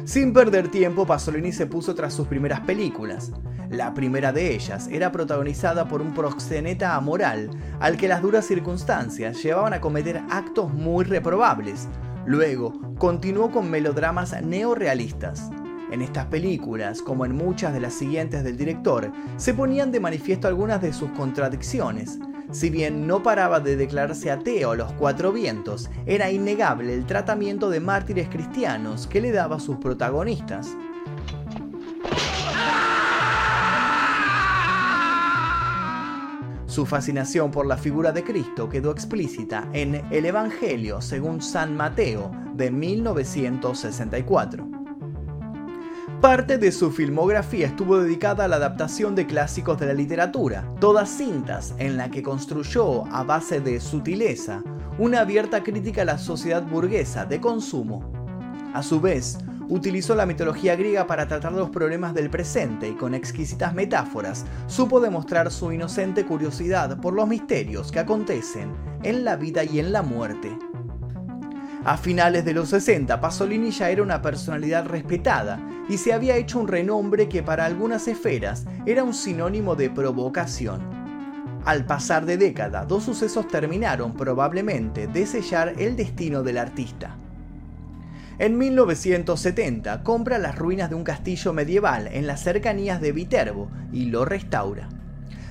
Sin 0.07 0.31
perder 0.31 0.69
tiempo, 0.69 1.05
Pasolini 1.05 1.51
se 1.51 1.65
puso 1.65 1.93
tras 1.93 2.13
sus 2.13 2.29
primeras 2.29 2.61
películas. 2.61 3.33
La 3.69 3.93
primera 3.93 4.31
de 4.31 4.55
ellas 4.55 4.87
era 4.89 5.11
protagonizada 5.11 5.89
por 5.89 6.01
un 6.01 6.13
proxeneta 6.13 6.95
amoral 6.95 7.49
al 7.81 7.97
que 7.97 8.07
las 8.07 8.21
duras 8.21 8.45
circunstancias 8.45 9.43
llevaban 9.43 9.73
a 9.73 9.81
cometer 9.81 10.23
actos 10.29 10.73
muy 10.73 11.03
reprobables. 11.03 11.89
Luego, 12.25 12.79
continuó 12.97 13.51
con 13.51 13.69
melodramas 13.69 14.33
neorealistas. 14.41 15.49
En 15.91 16.01
estas 16.01 16.27
películas, 16.27 17.01
como 17.01 17.25
en 17.25 17.35
muchas 17.35 17.73
de 17.73 17.81
las 17.81 17.93
siguientes 17.93 18.45
del 18.45 18.55
director, 18.55 19.11
se 19.35 19.53
ponían 19.53 19.91
de 19.91 19.99
manifiesto 19.99 20.47
algunas 20.47 20.81
de 20.81 20.93
sus 20.93 21.09
contradicciones, 21.11 22.17
si 22.51 22.69
bien 22.69 23.07
no 23.07 23.23
paraba 23.23 23.59
de 23.59 23.75
declararse 23.75 24.31
ateo 24.31 24.71
a 24.71 24.75
los 24.75 24.93
cuatro 24.93 25.33
vientos, 25.33 25.89
era 26.05 26.31
innegable 26.31 26.93
el 26.93 27.05
tratamiento 27.05 27.69
de 27.69 27.79
mártires 27.79 28.29
cristianos 28.29 29.07
que 29.07 29.21
le 29.21 29.31
daba 29.31 29.57
a 29.57 29.59
sus 29.59 29.77
protagonistas. 29.77 30.75
Su 36.65 36.85
fascinación 36.85 37.49
por 37.49 37.65
la 37.65 37.75
figura 37.75 38.11
de 38.11 38.23
Cristo 38.23 38.69
quedó 38.69 38.91
explícita 38.91 39.67
en 39.73 40.05
El 40.11 40.27
Evangelio 40.27 41.01
según 41.01 41.41
San 41.41 41.75
Mateo 41.75 42.31
de 42.53 42.69
1964. 42.69 44.76
Parte 46.21 46.57
de 46.57 46.71
su 46.71 46.89
filmografía 46.89 47.67
estuvo 47.67 47.99
dedicada 47.99 48.45
a 48.45 48.47
la 48.47 48.55
adaptación 48.55 49.13
de 49.13 49.27
clásicos 49.27 49.79
de 49.79 49.85
la 49.85 49.93
literatura, 49.93 50.67
todas 50.79 51.09
cintas 51.09 51.75
en 51.77 51.95
la 51.95 52.09
que 52.09 52.23
construyó, 52.23 53.05
a 53.13 53.23
base 53.23 53.61
de 53.61 53.79
sutileza, 53.79 54.63
una 54.97 55.19
abierta 55.19 55.61
crítica 55.61 56.01
a 56.01 56.05
la 56.05 56.17
sociedad 56.17 56.63
burguesa 56.63 57.25
de 57.25 57.39
consumo. 57.39 58.11
A 58.73 58.81
su 58.81 58.99
vez, 58.99 59.37
utilizó 59.69 60.15
la 60.15 60.25
mitología 60.25 60.75
griega 60.75 61.05
para 61.05 61.27
tratar 61.27 61.51
los 61.51 61.69
problemas 61.69 62.15
del 62.15 62.31
presente 62.31 62.89
y 62.89 62.95
con 62.95 63.13
exquisitas 63.13 63.75
metáforas 63.75 64.43
supo 64.65 64.99
demostrar 64.99 65.51
su 65.51 65.71
inocente 65.71 66.25
curiosidad 66.25 66.99
por 66.99 67.13
los 67.13 67.27
misterios 67.27 67.91
que 67.91 67.99
acontecen 67.99 68.75
en 69.03 69.23
la 69.23 69.35
vida 69.35 69.63
y 69.63 69.77
en 69.79 69.91
la 69.91 70.01
muerte. 70.01 70.57
A 71.87 71.95
finales 71.95 72.43
de 72.43 72.53
los 72.53 72.67
60, 72.67 73.21
Pasolini 73.21 73.71
ya 73.71 73.89
era 73.89 74.03
una 74.03 74.21
personalidad 74.21 74.85
respetada 74.87 75.57
y 75.87 75.97
se 75.97 76.11
había 76.11 76.35
hecho 76.35 76.59
un 76.59 76.67
renombre 76.67 77.29
que 77.29 77.43
para 77.43 77.63
algunas 77.63 78.09
esferas 78.09 78.65
era 78.85 79.05
un 79.05 79.13
sinónimo 79.13 79.73
de 79.77 79.89
provocación. 79.89 80.81
Al 81.63 81.85
pasar 81.85 82.25
de 82.25 82.35
década, 82.35 82.83
dos 82.83 83.05
sucesos 83.05 83.47
terminaron 83.47 84.15
probablemente 84.15 85.07
de 85.07 85.25
sellar 85.25 85.75
el 85.77 85.95
destino 85.95 86.43
del 86.43 86.57
artista. 86.57 87.15
En 88.37 88.57
1970 88.57 90.03
compra 90.03 90.39
las 90.39 90.57
ruinas 90.57 90.89
de 90.89 90.95
un 90.97 91.05
castillo 91.05 91.53
medieval 91.53 92.09
en 92.11 92.27
las 92.27 92.43
cercanías 92.43 92.99
de 92.99 93.13
Viterbo 93.13 93.69
y 93.93 94.07
lo 94.07 94.25
restaura. 94.25 94.89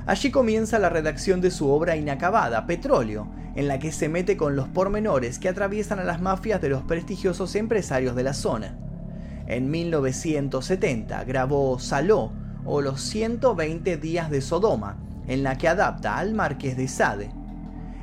Allí 0.05 0.31
comienza 0.31 0.79
la 0.79 0.91
redacción 0.91 1.41
de 1.41 1.51
su 1.51 1.71
obra 1.71 1.97
inacabada, 1.97 2.67
Petróleo, 2.67 3.27
en 3.57 3.69
la 3.69 3.79
que 3.79 3.91
se 3.91 4.09
mete 4.09 4.37
con 4.37 4.55
los 4.55 4.69
pormenores 4.69 5.39
que 5.39 5.49
atraviesan 5.49 5.99
a 5.99 6.05
las 6.05 6.21
mafias 6.21 6.61
de 6.61 6.69
los 6.69 6.83
prestigiosos 6.83 7.57
empresarios 7.57 8.15
de 8.15 8.23
la 8.23 8.35
zona. 8.35 8.79
En 9.47 9.71
1970 9.71 11.25
grabó 11.25 11.79
Saló 11.79 12.33
o 12.65 12.83
Los 12.83 13.01
120 13.01 13.97
días 13.97 14.31
de 14.31 14.43
Sodoma, 14.43 14.99
en 15.27 15.43
la 15.43 15.57
que 15.57 15.69
adapta 15.69 16.19
al 16.19 16.35
Marqués 16.35 16.77
de 16.77 16.87
Sade. 16.87 17.31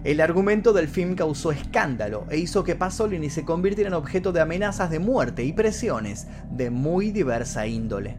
El 0.03 0.19
argumento 0.19 0.73
del 0.73 0.87
film 0.87 1.15
causó 1.15 1.51
escándalo 1.51 2.25
e 2.29 2.37
hizo 2.37 2.63
que 2.63 2.75
Pasolini 2.75 3.29
se 3.29 3.45
convirtiera 3.45 3.89
en 3.89 3.93
objeto 3.93 4.33
de 4.33 4.41
amenazas 4.41 4.89
de 4.89 4.99
muerte 4.99 5.45
y 5.45 5.53
presiones 5.53 6.27
de 6.49 6.69
muy 6.71 7.11
diversa 7.11 7.67
índole. 7.67 8.17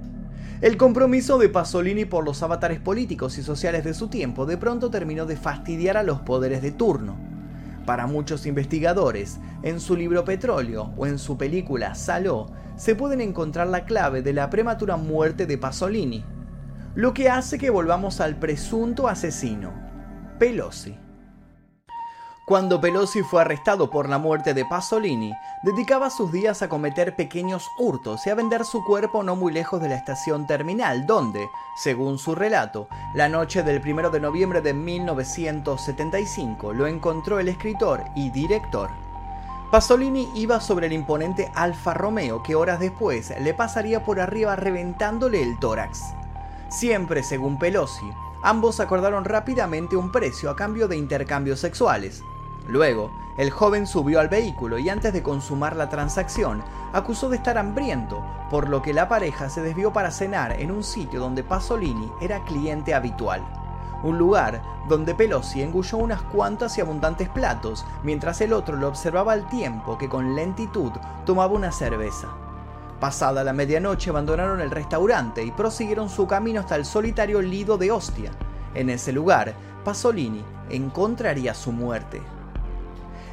El 0.65 0.79
compromiso 0.79 1.37
de 1.37 1.51
Pasolini 1.51 2.07
por 2.07 2.25
los 2.25 2.43
avatares 2.43 2.81
políticos 2.81 3.37
y 3.37 3.43
sociales 3.43 3.85
de 3.85 3.93
su 3.93 4.09
tiempo 4.09 4.47
de 4.47 4.57
pronto 4.57 4.91
terminó 4.91 5.27
de 5.27 5.37
fastidiar 5.37 5.99
a 5.99 6.03
los 6.03 6.21
poderes 6.21 6.63
de 6.63 6.73
turno. 6.73 7.19
Para 7.85 8.07
muchos 8.07 8.47
investigadores, 8.47 9.41
en 9.63 9.79
su 9.79 9.95
libro 9.95 10.25
Petróleo 10.25 10.95
o 10.97 11.07
en 11.07 11.19
su 11.19 11.37
película 11.37 11.95
Saló, 11.95 12.47
se 12.77 12.95
pueden 12.95 13.21
encontrar 13.21 13.67
la 13.67 13.85
clave 13.85 14.23
de 14.23 14.33
la 14.33 14.49
prematura 14.49 14.97
muerte 14.97 15.45
de 15.45 15.59
Pasolini, 15.59 16.25
lo 16.95 17.13
que 17.13 17.29
hace 17.29 17.59
que 17.59 17.69
volvamos 17.69 18.23
al 18.23 18.37
presunto 18.37 19.07
asesino, 19.07 19.71
Pelosi. 20.39 20.97
Cuando 22.47 22.79
Pelosi 22.79 23.23
fue 23.23 23.41
arrestado 23.41 23.89
por 23.89 24.07
la 24.07 24.19
muerte 24.19 24.53
de 24.53 24.67
Pasolini, 24.67 25.33
dedicaba 25.63 26.11
sus 26.11 26.31
días 26.31 26.61
a 26.61 26.69
cometer 26.69 27.17
pequeños 27.17 27.71
hurtos 27.79 28.27
y 28.27 28.31
a 28.31 28.35
vender 28.35 28.67
su 28.67 28.85
cuerpo 28.85 29.23
no 29.23 29.35
muy 29.35 29.51
lejos 29.51 29.81
de 29.81 29.89
la 29.89 29.95
estación 29.95 30.47
terminal, 30.47 31.07
donde, 31.07 31.49
según 31.75 32.19
su 32.19 32.35
relato, 32.35 32.87
la 33.15 33.31
noche 33.31 33.63
del 33.63 33.81
1 33.81 34.11
de 34.11 34.21
noviembre 34.21 34.61
de 34.61 34.75
1975 34.75 36.75
lo 36.75 36.87
encontró 36.87 37.41
el 37.41 37.49
escritor 37.49 38.05
y 38.15 38.29
director. 38.29 38.91
Pasolini 39.71 40.29
iba 40.35 40.61
sobre 40.61 40.89
el 40.89 40.93
imponente 40.93 41.51
Alfa 41.55 41.95
Romeo 41.95 42.43
que 42.43 42.57
horas 42.57 42.79
después 42.79 43.33
le 43.41 43.55
pasaría 43.55 44.05
por 44.05 44.21
arriba 44.21 44.55
reventándole 44.55 45.43
el 45.43 45.59
tórax. 45.59 46.13
Siempre 46.69 47.23
según 47.23 47.59
Pelosi, 47.59 48.13
ambos 48.43 48.81
acordaron 48.81 49.25
rápidamente 49.25 49.97
un 49.97 50.13
precio 50.13 50.51
a 50.51 50.57
cambio 50.57 50.89
de 50.89 50.99
intercambios 50.99 51.59
sexuales. 51.59 52.23
Luego, 52.67 53.11
el 53.37 53.51
joven 53.51 53.87
subió 53.87 54.21
al 54.21 54.29
vehículo 54.29 54.79
y 54.79 54.89
antes 54.89 55.13
de 55.13 55.23
consumar 55.23 55.77
la 55.77 55.89
transacción, 55.89 56.63
acusó 56.93 57.29
de 57.29 57.37
estar 57.37 57.59
hambriento, 57.59 58.25
por 58.49 58.69
lo 58.69 58.81
que 58.81 58.95
la 58.95 59.09
pareja 59.09 59.49
se 59.49 59.61
desvió 59.61 59.93
para 59.93 60.11
cenar 60.11 60.53
en 60.61 60.71
un 60.71 60.83
sitio 60.83 61.21
donde 61.21 61.43
Pasolini 61.43 62.11
era 62.21 62.45
cliente 62.45 62.95
habitual. 62.95 63.43
Un 64.03 64.19
lugar 64.19 64.63
donde 64.89 65.15
Pelosi 65.15 65.63
engulló 65.63 65.97
unas 65.99 66.23
cuantas 66.23 66.79
y 66.79 66.81
abundantes 66.81 67.29
platos, 67.29 67.85
mientras 68.03 68.41
el 68.41 68.53
otro 68.53 68.77
lo 68.77 68.89
observaba 68.89 69.33
al 69.33 69.49
tiempo 69.49 69.99
que 69.99 70.09
con 70.09 70.35
lentitud 70.35 70.93
tomaba 71.25 71.53
una 71.53 71.73
cerveza. 71.73 72.29
Pasada 73.01 73.43
la 73.45 73.53
medianoche 73.53 74.11
abandonaron 74.11 74.61
el 74.61 74.71
restaurante 74.71 75.43
y 75.43 75.51
prosiguieron 75.51 76.09
su 76.09 76.27
camino 76.27 76.61
hasta 76.61 76.77
el 76.77 76.85
solitario 76.85 77.43
Lido 77.43 77.77
de 77.77 77.91
Ostia. 77.91 78.31
En 78.75 78.91
ese 78.91 79.13
lugar, 79.13 79.55
Pasolini 79.85 80.45
encontraría 80.71 81.53
su 81.55 81.73
muerte. 81.73 82.23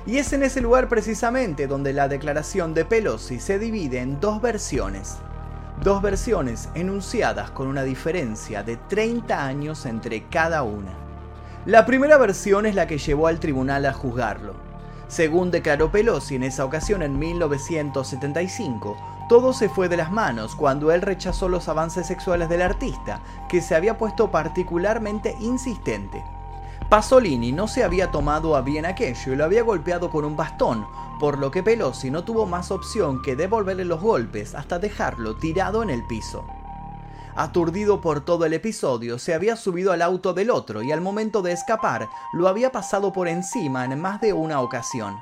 Y 0.06 0.18
es 0.18 0.34
en 0.34 0.42
ese 0.42 0.62
lugar 0.62 0.88
precisamente 0.88 1.68
donde 1.68 1.94
la 1.94 2.08
declaración 2.08 2.74
de 2.74 2.86
Pelosi 2.86 3.40
se 3.40 3.60
divide 3.60 4.00
en 4.00 4.20
dos 4.20 4.42
versiones. 4.42 5.18
Dos 5.84 6.02
versiones 6.02 6.70
enunciadas 6.74 7.52
con 7.52 7.68
una 7.68 7.84
diferencia 7.84 8.64
de 8.64 8.78
30 8.78 9.46
años 9.46 9.86
entre 9.86 10.24
cada 10.28 10.64
una. 10.64 10.94
La 11.66 11.86
primera 11.86 12.18
versión 12.18 12.66
es 12.66 12.74
la 12.74 12.88
que 12.88 12.98
llevó 12.98 13.28
al 13.28 13.40
tribunal 13.40 13.86
a 13.86 13.94
juzgarlo. 13.94 14.56
Según 15.08 15.52
declaró 15.52 15.92
Pelosi 15.92 16.36
en 16.36 16.44
esa 16.44 16.66
ocasión 16.66 17.04
en 17.04 17.20
1975, 17.20 18.98
todo 19.30 19.54
se 19.54 19.70
fue 19.70 19.88
de 19.88 19.98
las 19.98 20.12
manos 20.12 20.56
cuando 20.56 20.92
él 20.92 21.02
rechazó 21.02 21.48
los 21.48 21.70
avances 21.70 22.08
sexuales 22.08 22.50
del 22.50 22.64
artista, 22.64 23.22
que 23.50 23.62
se 23.62 23.76
había 23.76 23.98
puesto 23.98 24.32
particularmente 24.32 25.36
insistente. 25.40 26.24
Pasolini 26.92 27.54
no 27.54 27.70
se 27.70 27.86
había 27.86 28.12
tomado 28.12 28.54
a 28.54 28.60
bien 28.60 28.86
aquello 28.86 29.32
y 29.32 29.38
lo 29.38 29.46
había 29.46 29.64
golpeado 29.64 30.12
con 30.12 30.26
un 30.26 30.36
bastón, 30.36 30.86
por 31.22 31.38
lo 31.38 31.50
que 31.50 31.64
Pelosi 31.64 32.12
no 32.12 32.26
tuvo 32.26 32.46
más 32.46 32.70
opción 32.70 33.22
que 33.22 33.38
devolverle 33.38 33.86
los 33.86 34.02
golpes 34.02 34.54
hasta 34.56 34.78
dejarlo 34.78 35.38
tirado 35.38 35.84
en 35.84 35.90
el 35.90 36.06
piso. 36.06 36.46
Aturdido 37.34 38.02
por 38.02 38.26
todo 38.26 38.44
el 38.44 38.52
episodio, 38.52 39.20
se 39.20 39.34
había 39.34 39.56
subido 39.56 39.94
al 39.94 40.02
auto 40.02 40.34
del 40.34 40.50
otro 40.50 40.84
y 40.84 40.92
al 40.92 41.00
momento 41.00 41.42
de 41.42 41.54
escapar 41.54 42.10
lo 42.34 42.50
había 42.50 42.74
pasado 42.74 43.14
por 43.14 43.30
encima 43.30 43.86
en 43.86 43.98
más 44.02 44.20
de 44.20 44.34
una 44.34 44.60
ocasión. 44.60 45.16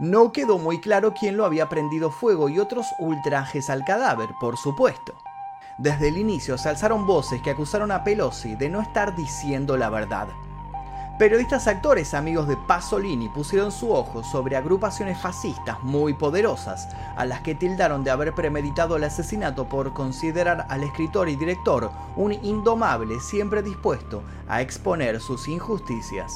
No 0.00 0.32
quedó 0.32 0.58
muy 0.58 0.82
claro 0.82 1.14
quién 1.18 1.38
lo 1.38 1.46
había 1.46 1.70
prendido 1.70 2.10
fuego 2.10 2.50
y 2.50 2.58
otros 2.58 2.86
ultrajes 2.98 3.70
al 3.70 3.86
cadáver, 3.86 4.28
por 4.38 4.58
supuesto. 4.58 5.14
Desde 5.78 6.08
el 6.08 6.18
inicio 6.18 6.58
se 6.58 6.68
alzaron 6.68 7.06
voces 7.06 7.40
que 7.40 7.52
acusaron 7.52 7.90
a 7.90 8.04
Pelosi 8.04 8.54
de 8.54 8.68
no 8.68 8.82
estar 8.82 9.16
diciendo 9.16 9.78
la 9.78 9.88
verdad. 9.88 10.28
Periodistas 11.20 11.66
actores 11.66 12.14
amigos 12.14 12.48
de 12.48 12.56
Pasolini 12.56 13.28
pusieron 13.28 13.72
su 13.72 13.92
ojo 13.92 14.24
sobre 14.24 14.56
agrupaciones 14.56 15.20
fascistas 15.20 15.76
muy 15.82 16.14
poderosas, 16.14 16.88
a 17.14 17.26
las 17.26 17.42
que 17.42 17.54
tildaron 17.54 18.02
de 18.02 18.10
haber 18.10 18.34
premeditado 18.34 18.96
el 18.96 19.04
asesinato 19.04 19.68
por 19.68 19.92
considerar 19.92 20.64
al 20.70 20.82
escritor 20.82 21.28
y 21.28 21.36
director 21.36 21.90
un 22.16 22.32
indomable 22.32 23.20
siempre 23.20 23.62
dispuesto 23.62 24.22
a 24.48 24.62
exponer 24.62 25.20
sus 25.20 25.46
injusticias. 25.46 26.32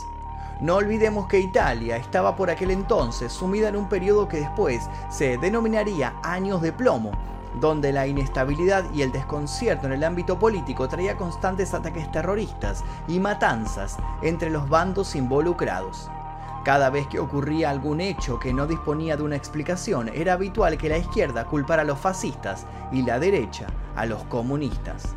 No 0.60 0.76
olvidemos 0.76 1.28
que 1.28 1.40
Italia 1.40 1.96
estaba 1.96 2.36
por 2.36 2.50
aquel 2.50 2.70
entonces 2.70 3.32
sumida 3.32 3.68
en 3.70 3.76
un 3.76 3.88
periodo 3.88 4.28
que 4.28 4.40
después 4.40 4.82
se 5.08 5.38
denominaría 5.38 6.14
años 6.22 6.60
de 6.60 6.74
plomo, 6.74 7.12
donde 7.60 7.92
la 7.92 8.06
inestabilidad 8.06 8.84
y 8.92 9.02
el 9.02 9.12
desconcierto 9.12 9.86
en 9.86 9.92
el 9.92 10.04
ámbito 10.04 10.38
político 10.38 10.88
traía 10.88 11.16
constantes 11.16 11.74
ataques 11.74 12.10
terroristas 12.10 12.84
y 13.08 13.20
matanzas 13.20 13.96
entre 14.22 14.50
los 14.50 14.68
bandos 14.68 15.14
involucrados. 15.14 16.10
Cada 16.64 16.88
vez 16.88 17.06
que 17.08 17.18
ocurría 17.18 17.68
algún 17.68 18.00
hecho 18.00 18.38
que 18.38 18.54
no 18.54 18.66
disponía 18.66 19.18
de 19.18 19.22
una 19.22 19.36
explicación, 19.36 20.08
era 20.08 20.32
habitual 20.32 20.78
que 20.78 20.88
la 20.88 20.96
izquierda 20.96 21.44
culpara 21.44 21.82
a 21.82 21.84
los 21.84 21.98
fascistas 21.98 22.66
y 22.90 23.02
la 23.02 23.18
derecha 23.18 23.66
a 23.94 24.06
los 24.06 24.24
comunistas. 24.24 25.14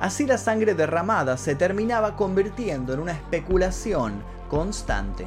Así 0.00 0.26
la 0.26 0.38
sangre 0.38 0.74
derramada 0.74 1.36
se 1.36 1.54
terminaba 1.54 2.16
convirtiendo 2.16 2.94
en 2.94 3.00
una 3.00 3.12
especulación 3.12 4.22
constante. 4.48 5.26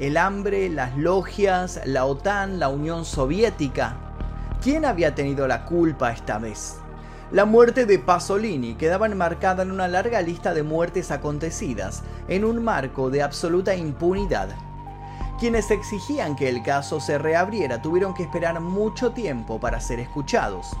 El 0.00 0.16
hambre, 0.16 0.68
las 0.68 0.96
logias, 0.96 1.80
la 1.84 2.04
OTAN, 2.04 2.58
la 2.58 2.68
Unión 2.68 3.04
Soviética, 3.04 4.05
¿Quién 4.66 4.84
había 4.84 5.14
tenido 5.14 5.46
la 5.46 5.64
culpa 5.64 6.10
esta 6.10 6.38
vez? 6.38 6.78
La 7.30 7.44
muerte 7.44 7.86
de 7.86 8.00
Pasolini 8.00 8.74
quedaba 8.74 9.06
enmarcada 9.06 9.62
en 9.62 9.70
una 9.70 9.86
larga 9.86 10.20
lista 10.22 10.54
de 10.54 10.64
muertes 10.64 11.12
acontecidas, 11.12 12.02
en 12.26 12.44
un 12.44 12.64
marco 12.64 13.08
de 13.08 13.22
absoluta 13.22 13.76
impunidad. 13.76 14.48
Quienes 15.38 15.70
exigían 15.70 16.34
que 16.34 16.48
el 16.48 16.64
caso 16.64 16.98
se 16.98 17.16
reabriera 17.16 17.80
tuvieron 17.80 18.12
que 18.12 18.24
esperar 18.24 18.58
mucho 18.58 19.12
tiempo 19.12 19.60
para 19.60 19.80
ser 19.80 20.00
escuchados. 20.00 20.76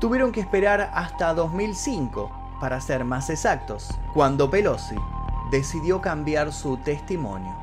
Tuvieron 0.00 0.32
que 0.32 0.40
esperar 0.40 0.90
hasta 0.94 1.34
2005, 1.34 2.30
para 2.58 2.80
ser 2.80 3.04
más 3.04 3.28
exactos, 3.28 3.90
cuando 4.14 4.48
Pelosi 4.48 4.96
decidió 5.50 6.00
cambiar 6.00 6.54
su 6.54 6.78
testimonio. 6.78 7.54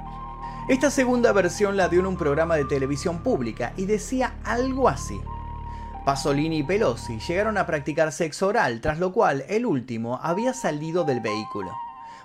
Esta 0.70 0.92
segunda 0.92 1.32
versión 1.32 1.76
la 1.78 1.90
dio 1.90 2.02
en 2.02 2.06
un 2.06 2.16
programa 2.16 2.58
de 2.58 2.66
televisión 2.66 3.24
pública 3.24 3.74
y 3.76 3.88
decía 3.88 4.36
algo 4.44 4.88
así. 4.88 5.20
Pasolini 6.06 6.58
y 6.58 6.64
Pelosi 6.64 7.20
llegaron 7.20 7.58
a 7.58 7.66
practicar 7.66 8.12
sexo 8.12 8.48
oral, 8.48 8.82
tras 8.82 9.00
lo 9.00 9.14
cual 9.14 9.46
el 9.48 9.66
último 9.66 10.20
había 10.22 10.54
salido 10.54 11.06
del 11.06 11.22
vehículo. 11.22 11.72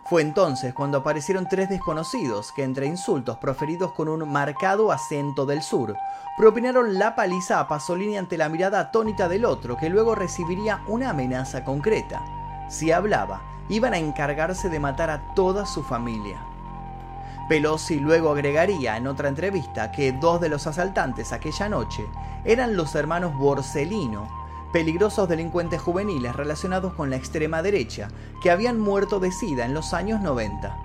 Fue 0.05 0.23
entonces 0.23 0.75
cuando 0.75 0.99
aparecieron 0.99 1.49
tres 1.49 1.69
desconocidos 1.69 2.51
que, 2.53 2.65
entre 2.65 2.87
insultos 2.87 3.37
proferidos 3.37 3.93
con 3.93 4.09
un 4.09 4.29
marcado 4.29 4.91
acento 4.91 5.47
del 5.47 5.63
sur, 5.63 5.95
propinaron 6.37 6.99
la 6.99 7.15
paliza 7.15 7.61
a 7.61 7.69
Pasolini 7.69 8.17
ante 8.17 8.37
la 8.37 8.49
mirada 8.49 8.81
atónita 8.81 9.29
del 9.29 9.45
otro, 9.45 9.77
que 9.77 9.91
luego 9.91 10.15
recibiría 10.15 10.83
una 10.89 11.11
amenaza 11.11 11.63
concreta. 11.63 12.25
Si 12.69 12.91
hablaba, 12.91 13.43
iban 13.69 13.95
a 13.95 13.99
encargarse 13.99 14.69
de 14.71 14.81
matar 14.81 15.11
a 15.11 15.35
toda 15.35 15.67
su 15.67 15.85
familia. 15.85 16.48
Pelosi 17.49 17.99
luego 17.99 18.33
agregaría 18.33 18.99
en 18.99 19.07
otra 19.07 19.29
entrevista 19.29 19.91
que 19.91 20.13
dos 20.13 20.39
de 20.39 20.51
los 20.51 20.67
asaltantes 20.67 21.33
aquella 21.33 21.71
noche 21.71 22.05
eran 22.45 22.77
los 22.77 22.95
hermanos 22.95 23.35
Borsellino, 23.35 24.29
peligrosos 24.71 25.31
delincuentes 25.31 25.81
juveniles 25.81 26.37
relacionados 26.37 26.93
con 26.93 27.09
la 27.09 27.17
extrema 27.17 27.63
derecha, 27.63 28.09
que 28.43 28.51
habían 28.51 28.79
muerto 28.79 29.19
de 29.19 29.33
sida 29.33 29.65
en 29.65 29.73
los 29.73 29.95
años 29.95 30.21
90. 30.21 30.77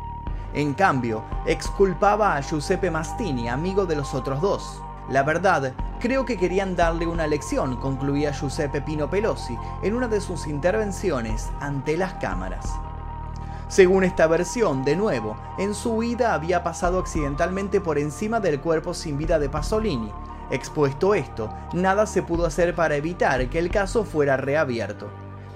En 0.54 0.74
cambio, 0.74 1.24
exculpaba 1.46 2.38
a 2.38 2.42
Giuseppe 2.42 2.90
Mastini, 2.90 3.50
amigo 3.50 3.86
de 3.86 3.98
los 3.98 4.14
otros 4.14 4.40
dos. 4.40 4.82
La 5.10 5.24
verdad, 5.24 5.74
creo 6.00 6.26
que 6.26 6.38
querían 6.38 6.78
darle 6.78 7.08
una 7.08 7.28
lección, 7.28 7.76
concluía 7.76 8.32
Giuseppe 8.32 8.82
Pino 8.82 9.10
Pelosi 9.10 9.58
en 9.82 9.96
una 9.96 10.08
de 10.08 10.22
sus 10.22 10.48
intervenciones 10.48 11.50
ante 11.60 11.98
las 11.98 12.14
cámaras. 12.14 12.66
Según 13.74 14.04
esta 14.04 14.28
versión, 14.28 14.86
de 14.86 14.96
nuevo, 14.96 15.36
en 15.58 15.74
su 15.74 15.94
huida 15.94 16.36
había 16.36 16.62
pasado 16.62 17.00
accidentalmente 17.00 17.82
por 17.82 17.98
encima 17.98 18.40
del 18.40 18.62
cuerpo 18.62 18.94
sin 18.94 19.18
vida 19.18 19.40
de 19.40 19.50
Pasolini. 19.50 20.12
Expuesto 20.52 21.16
esto, 21.16 21.52
nada 21.74 22.06
se 22.06 22.22
pudo 22.22 22.46
hacer 22.46 22.76
para 22.76 22.98
evitar 22.98 23.50
que 23.50 23.58
el 23.58 23.72
caso 23.72 24.06
fuera 24.06 24.38
reabierto. 24.38 25.10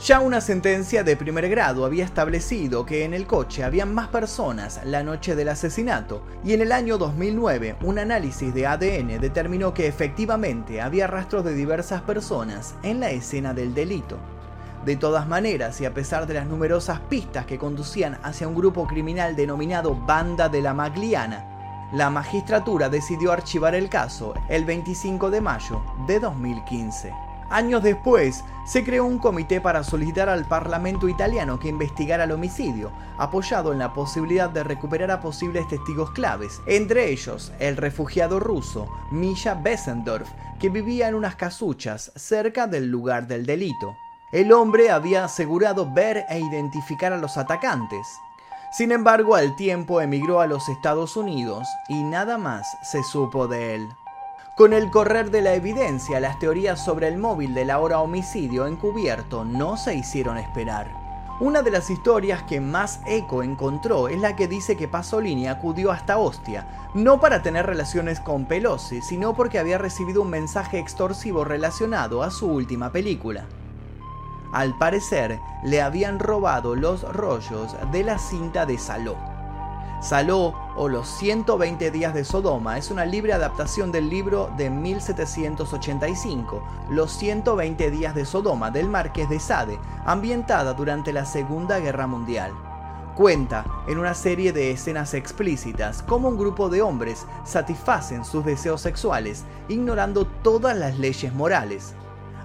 Ya 0.04 0.20
una 0.20 0.42
sentencia 0.42 1.04
de 1.04 1.16
primer 1.16 1.48
grado 1.48 1.86
había 1.86 2.06
establecido 2.06 2.88
que 2.88 3.06
en 3.06 3.14
el 3.14 3.28
coche 3.28 3.64
había 3.64 3.86
más 3.86 4.08
personas 4.08 4.82
la 4.84 5.04
noche 5.04 5.36
del 5.36 5.50
asesinato 5.50 6.24
y 6.44 6.54
en 6.54 6.62
el 6.62 6.72
año 6.72 6.98
2009 6.98 7.76
un 7.84 8.00
análisis 8.00 8.52
de 8.52 8.66
ADN 8.66 9.22
determinó 9.22 9.76
que 9.76 9.86
efectivamente 9.86 10.82
había 10.82 11.06
rastros 11.06 11.46
de 11.46 11.54
diversas 11.54 12.02
personas 12.02 12.74
en 12.82 13.00
la 13.00 13.12
escena 13.12 13.54
del 13.54 13.76
delito. 13.76 14.18
De 14.88 14.96
todas 14.96 15.28
maneras, 15.28 15.82
y 15.82 15.86
a 15.86 15.94
pesar 15.94 16.28
de 16.28 16.36
las 16.36 16.48
numerosas 16.48 17.02
pistas 17.02 17.46
que 17.46 17.58
conducían 17.58 18.18
hacia 18.24 18.48
un 18.48 18.56
grupo 18.56 18.88
criminal 18.88 19.36
denominado 19.36 19.94
Banda 19.94 20.48
de 20.48 20.62
la 20.62 20.74
Magliana, 20.74 21.90
la 21.92 22.10
magistratura 22.10 22.88
decidió 22.88 23.34
archivar 23.34 23.76
el 23.76 23.90
caso 23.90 24.34
el 24.48 24.64
25 24.64 25.30
de 25.30 25.42
mayo 25.42 25.84
de 26.08 26.22
2015. 26.22 27.14
Años 27.50 27.84
después, 27.84 28.46
se 28.66 28.86
creó 28.86 29.04
un 29.04 29.20
comité 29.20 29.60
para 29.60 29.84
solicitar 29.84 30.30
al 30.30 30.48
Parlamento 30.48 31.10
italiano 31.10 31.60
que 31.60 31.68
investigara 31.68 32.24
el 32.24 32.32
homicidio, 32.32 32.94
apoyado 33.18 33.74
en 33.74 33.80
la 33.80 33.92
posibilidad 33.92 34.50
de 34.50 34.64
recuperar 34.64 35.12
a 35.12 35.20
posibles 35.20 35.68
testigos 35.68 36.12
claves, 36.12 36.62
entre 36.66 37.12
ellos 37.12 37.52
el 37.60 37.76
refugiado 37.76 38.40
ruso 38.40 38.88
Misha 39.12 39.54
Bessendorf, 39.54 40.30
que 40.62 40.70
vivía 40.70 41.10
en 41.10 41.16
unas 41.16 41.36
casuchas 41.36 42.14
cerca 42.16 42.68
del 42.68 42.90
lugar 42.90 43.28
del 43.28 43.46
delito. 43.46 43.98
El 44.34 44.52
hombre 44.52 44.92
había 44.92 45.24
asegurado 45.24 45.90
ver 45.90 46.26
e 46.28 46.38
identificar 46.38 47.14
a 47.14 47.18
los 47.18 47.38
atacantes. 47.38 48.20
Sin 48.74 48.92
embargo, 48.92 49.36
al 49.36 49.56
tiempo 49.56 50.02
emigró 50.02 50.42
a 50.42 50.48
los 50.48 50.68
Estados 50.68 51.16
Unidos 51.16 51.66
y 51.88 52.04
nada 52.04 52.38
más 52.38 52.68
se 52.84 53.04
supo 53.04 53.48
de 53.48 53.76
él. 53.76 53.88
Con 54.58 54.74
el 54.74 54.92
correr 54.92 55.32
de 55.32 55.42
la 55.42 55.54
evidencia, 55.54 56.20
las 56.20 56.40
teorías 56.40 56.84
sobre 56.84 57.08
el 57.08 57.18
móvil 57.18 57.54
del 57.54 57.70
ahora 57.72 58.00
homicidio 58.02 58.68
encubierto 58.68 59.46
no 59.46 59.78
se 59.78 59.96
hicieron 59.96 60.38
esperar. 60.38 60.92
Una 61.40 61.62
de 61.62 61.72
las 61.72 61.90
historias 61.90 62.44
que 62.44 62.60
más 62.60 63.00
eco 63.06 63.44
encontró 63.44 64.10
es 64.10 64.20
la 64.20 64.36
que 64.36 64.50
dice 64.50 64.76
que 64.76 64.90
Pasolini 64.90 65.48
acudió 65.48 65.90
hasta 65.90 66.18
Ostia, 66.18 66.90
no 66.94 67.22
para 67.22 67.44
tener 67.44 67.66
relaciones 67.66 68.20
con 68.20 68.46
Pelosi, 68.46 69.02
sino 69.02 69.36
porque 69.36 69.58
había 69.58 69.78
recibido 69.78 70.24
un 70.24 70.32
mensaje 70.32 70.80
extorsivo 70.80 71.46
relacionado 71.46 72.24
a 72.24 72.32
su 72.32 72.48
última 72.48 72.92
película. 72.92 73.46
Al 74.52 74.78
parecer, 74.78 75.42
le 75.64 75.82
habían 75.82 76.20
robado 76.20 76.76
los 76.76 77.02
rollos 77.14 77.76
de 77.92 78.04
la 78.04 78.18
cinta 78.18 78.66
de 78.66 78.78
Saló. 78.78 79.18
Saló 80.00 80.54
o 80.76 80.88
Los 80.88 81.08
120 81.08 81.92
días 81.92 82.14
de 82.14 82.24
Sodoma 82.24 82.78
es 82.78 82.92
una 82.92 83.04
libre 83.04 83.34
adaptación 83.34 83.92
del 83.92 84.10
libro 84.10 84.50
de 84.56 84.70
1785, 84.70 86.64
Los 86.90 87.12
120 87.14 87.92
días 87.92 88.16
de 88.16 88.26
Sodoma 88.26 88.72
del 88.72 88.88
Marqués 88.88 89.28
de 89.28 89.40
Sade, 89.40 89.80
ambientada 90.06 90.74
durante 90.74 91.12
la 91.12 91.26
Segunda 91.26 91.80
Guerra 91.80 92.08
Mundial. 92.08 92.54
Cuenta, 93.16 93.66
en 93.88 93.98
una 93.98 94.14
serie 94.14 94.54
de 94.54 94.72
escenas 94.72 95.16
explícitas, 95.16 96.04
cómo 96.04 96.30
un 96.30 96.38
grupo 96.38 96.70
de 96.70 96.84
hombres 96.84 97.26
satisfacen 97.44 98.24
sus 98.24 98.46
deseos 98.46 98.82
sexuales, 98.82 99.44
ignorando 99.68 100.28
todas 100.28 100.78
las 100.78 101.00
leyes 101.00 101.34
morales 101.34 101.96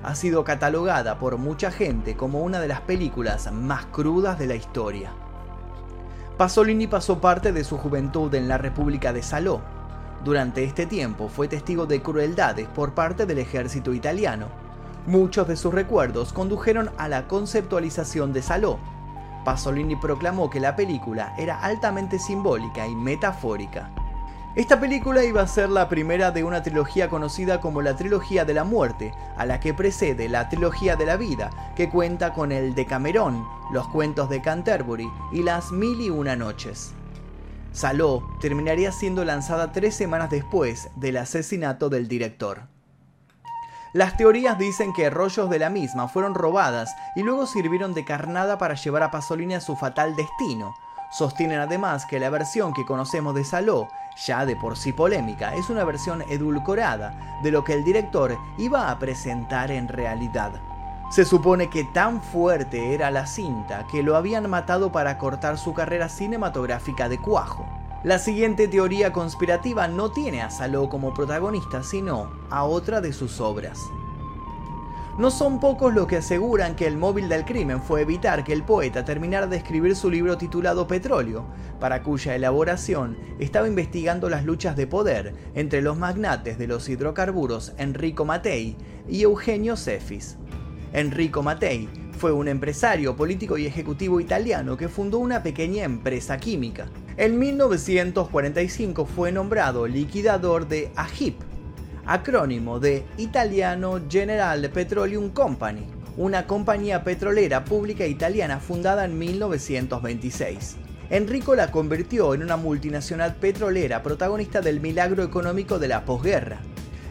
ha 0.03 0.15
sido 0.15 0.45
catalogada 0.45 1.19
por 1.19 1.39
mucha 1.39 1.71
gente 1.71 2.17
como 2.17 2.41
una 2.41 2.61
de 2.61 2.69
las 2.69 2.81
películas 2.81 3.51
más 3.53 3.87
crudas 3.87 4.39
de 4.39 4.47
la 4.47 4.55
historia. 4.55 5.13
Pasolini 6.37 6.87
pasó 6.87 7.21
parte 7.21 7.53
de 7.53 7.63
su 7.63 7.79
juventud 7.79 8.35
en 8.35 8.49
la 8.49 8.59
República 8.59 9.13
de 9.13 9.23
Saló. 9.23 9.61
Durante 10.25 10.65
este 10.65 10.87
tiempo 10.87 11.29
fue 11.29 11.49
testigo 11.49 11.87
de 11.87 12.03
crueldades 12.03 12.69
por 12.69 12.95
parte 12.95 13.27
del 13.27 13.39
ejército 13.39 13.93
italiano. 13.93 14.47
Muchos 15.07 15.47
de 15.49 15.57
sus 15.57 15.75
recuerdos 15.75 16.33
condujeron 16.33 16.91
a 16.97 17.09
la 17.09 17.29
conceptualización 17.29 18.33
de 18.33 18.43
Saló. 18.43 18.79
Pasolini 19.45 19.97
proclamó 19.97 20.49
que 20.49 20.61
la 20.61 20.77
película 20.77 21.35
era 21.39 21.61
altamente 21.61 22.19
simbólica 22.19 22.87
y 22.87 22.95
metafórica. 22.95 23.91
Esta 24.55 24.79
película 24.79 25.25
iba 25.25 25.41
a 25.41 25.47
ser 25.47 25.71
la 25.71 25.89
primera 25.89 26.31
de 26.31 26.45
una 26.45 26.63
trilogía 26.63 27.09
conocida 27.09 27.59
como 27.63 27.81
la 27.81 27.97
trilogía 27.97 28.45
de 28.45 28.53
la 28.53 28.65
muerte, 28.65 29.15
a 29.39 29.47
la 29.47 29.61
que 29.61 29.73
precede 29.73 30.29
la 30.29 30.51
trilogía 30.51 30.95
de 30.95 31.07
la 31.07 31.17
vida, 31.17 31.73
que 31.75 31.89
cuenta 31.89 32.35
con 32.35 32.53
el 32.53 32.75
Decamerón, 32.75 33.49
los 33.71 33.89
cuentos 33.89 34.29
de 34.29 34.43
Canterbury 34.43 35.11
y 35.33 35.43
las 35.43 35.73
mil 35.73 36.03
y 36.03 36.11
una 36.11 36.37
noches. 36.37 36.93
Saló 37.73 38.23
terminaría 38.43 38.93
siendo 38.93 39.25
lanzada 39.25 39.73
tres 39.73 39.95
semanas 39.95 40.29
después 40.29 40.91
del 40.97 41.17
asesinato 41.17 41.89
del 41.89 42.07
director. 42.07 42.65
Las 43.95 44.19
teorías 44.19 44.59
dicen 44.59 44.93
que 44.93 45.09
rollos 45.09 45.49
de 45.49 45.61
la 45.61 45.71
misma 45.71 46.09
fueron 46.09 46.35
robadas 46.35 46.95
y 47.17 47.23
luego 47.23 47.47
sirvieron 47.47 47.95
de 47.95 48.05
carnada 48.05 48.59
para 48.59 48.75
llevar 48.75 49.03
a 49.03 49.11
Pasolini 49.11 49.55
a 49.55 49.61
su 49.63 49.77
fatal 49.77 50.15
destino. 50.15 50.75
Sostienen 51.13 51.61
además 51.61 52.07
que 52.07 52.19
la 52.19 52.31
versión 52.31 52.73
que 52.73 52.87
conocemos 52.87 53.35
de 53.35 53.45
Saló, 53.45 53.89
ya 54.17 54.47
de 54.47 54.57
por 54.57 54.79
sí 54.79 54.95
polémica, 54.95 55.55
es 55.55 55.69
una 55.69 55.85
versión 55.85 56.23
edulcorada 56.23 57.39
de 57.43 57.51
lo 57.51 57.65
que 57.65 57.75
el 57.75 57.85
director 57.85 58.39
iba 58.57 58.91
a 58.91 58.99
presentar 58.99 59.71
en 59.71 59.89
realidad. 59.89 60.53
Se 61.11 61.27
supone 61.27 61.69
que 61.69 61.85
tan 61.85 62.23
fuerte 62.23 62.95
era 62.95 63.11
la 63.11 63.27
cinta 63.27 63.87
que 63.91 64.03
lo 64.03 64.17
habían 64.17 64.49
matado 64.49 64.91
para 64.91 65.19
cortar 65.19 65.59
su 65.59 65.75
carrera 65.75 66.09
cinematográfica 66.09 67.11
de 67.11 67.19
cuajo. 67.19 67.67
La 68.03 68.19
siguiente 68.19 68.67
teoría 68.67 69.13
conspirativa 69.13 69.89
no 69.89 70.11
tiene 70.11 70.41
a 70.41 70.49
Saló 70.49 70.89
como 70.89 71.13
protagonista, 71.13 71.83
sino 71.83 72.31
a 72.49 72.65
otra 72.65 73.03
de 73.03 73.13
sus 73.13 73.39
obras. 73.39 73.79
No 75.19 75.31
son 75.31 75.61
pocos 75.61 75.93
los 75.93 76.07
que 76.07 76.17
aseguran 76.17 76.75
que 76.75 76.87
el 76.87 76.97
móvil 76.97 77.29
del 77.29 77.45
crimen 77.45 77.83
fue 77.83 78.01
evitar 78.01 78.45
que 78.45 78.55
el 78.55 78.63
poeta 78.63 79.05
terminara 79.05 79.47
de 79.47 79.59
escribir 79.59 79.95
su 79.95 80.11
libro 80.11 80.39
titulado 80.39 80.87
Petróleo, 80.87 81.45
para 81.79 82.03
cuya 82.03 82.35
elaboración 82.35 83.19
estaba 83.39 83.69
investigando 83.69 84.31
las 84.31 84.47
luchas 84.47 84.75
de 84.75 84.87
poder 84.87 85.35
entre 85.55 85.83
los 85.83 85.99
magnates 85.99 86.57
de 86.57 86.67
los 86.67 86.89
hidrocarburos 86.89 87.75
Enrico 87.77 88.25
Mattei 88.25 88.79
y 89.07 89.21
Eugenio 89.21 89.77
Cefis. 89.77 90.39
Enrico 90.95 91.43
Mattei 91.43 91.91
fue 92.13 92.33
un 92.33 92.49
empresario, 92.49 93.15
político 93.15 93.59
y 93.59 93.67
ejecutivo 93.67 94.19
italiano 94.19 94.79
que 94.79 94.89
fundó 94.89 95.19
una 95.19 95.43
pequeña 95.43 95.85
empresa 95.85 96.39
química. 96.39 96.87
En 97.19 97.39
1945 97.39 99.05
fue 99.05 99.31
nombrado 99.31 99.87
liquidador 99.87 100.69
de 100.69 100.91
AGIP, 100.97 101.52
acrónimo 102.07 102.81
de 102.81 103.05
Italiano 103.17 104.01
General 104.09 104.71
Petroleum 104.71 105.31
Company, 105.31 105.87
una 106.17 106.47
compañía 106.47 107.05
petrolera 107.05 107.65
pública 107.65 108.07
italiana 108.07 108.61
fundada 108.61 109.05
en 109.05 109.19
1926. 109.19 110.77
Enrico 111.11 111.55
la 111.55 111.71
convirtió 111.71 112.35
en 112.35 112.43
una 112.43 112.57
multinacional 112.57 113.35
petrolera 113.37 114.03
protagonista 114.03 114.61
del 114.61 114.81
milagro 114.81 115.23
económico 115.23 115.79
de 115.79 115.89
la 115.89 116.05
posguerra. 116.05 116.61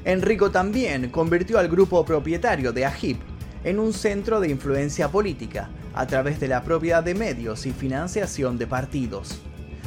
Enrico 0.04 0.50
también 0.52 1.10
convirtió 1.10 1.60
al 1.60 1.68
grupo 1.68 2.04
propietario 2.04 2.74
de 2.74 2.86
AGIP 2.86 3.20
en 3.64 3.78
un 3.80 3.94
centro 3.94 4.40
de 4.40 4.50
influencia 4.50 5.10
política, 5.10 5.70
a 5.94 6.08
través 6.08 6.40
de 6.40 6.48
la 6.48 6.64
propiedad 6.64 7.04
de 7.04 7.14
medios 7.14 7.66
y 7.66 7.72
financiación 7.72 8.58
de 8.58 8.66
partidos 8.66 9.42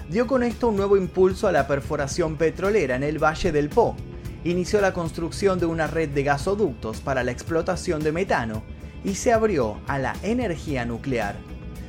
dio 0.09 0.27
con 0.27 0.43
esto 0.43 0.69
un 0.69 0.77
nuevo 0.77 0.97
impulso 0.97 1.49
a 1.49 1.53
la 1.53 1.67
perforación 1.67 2.37
petrolera 2.37 2.97
en 2.97 3.03
el 3.03 3.23
Valle 3.23 3.53
del 3.53 3.69
Po. 3.69 3.97
Inició 4.45 4.83
la 4.83 4.93
construcción 4.93 5.59
de 5.59 5.65
una 5.65 5.87
red 5.87 6.11
de 6.11 6.23
gasoductos 6.23 7.01
para 7.01 7.25
la 7.25 7.33
explotación 7.33 8.03
de 8.03 8.13
metano 8.13 8.63
y 9.03 9.15
se 9.15 9.33
abrió 9.33 9.81
a 9.87 9.99
la 9.99 10.15
energía 10.23 10.85
nuclear. 10.85 11.37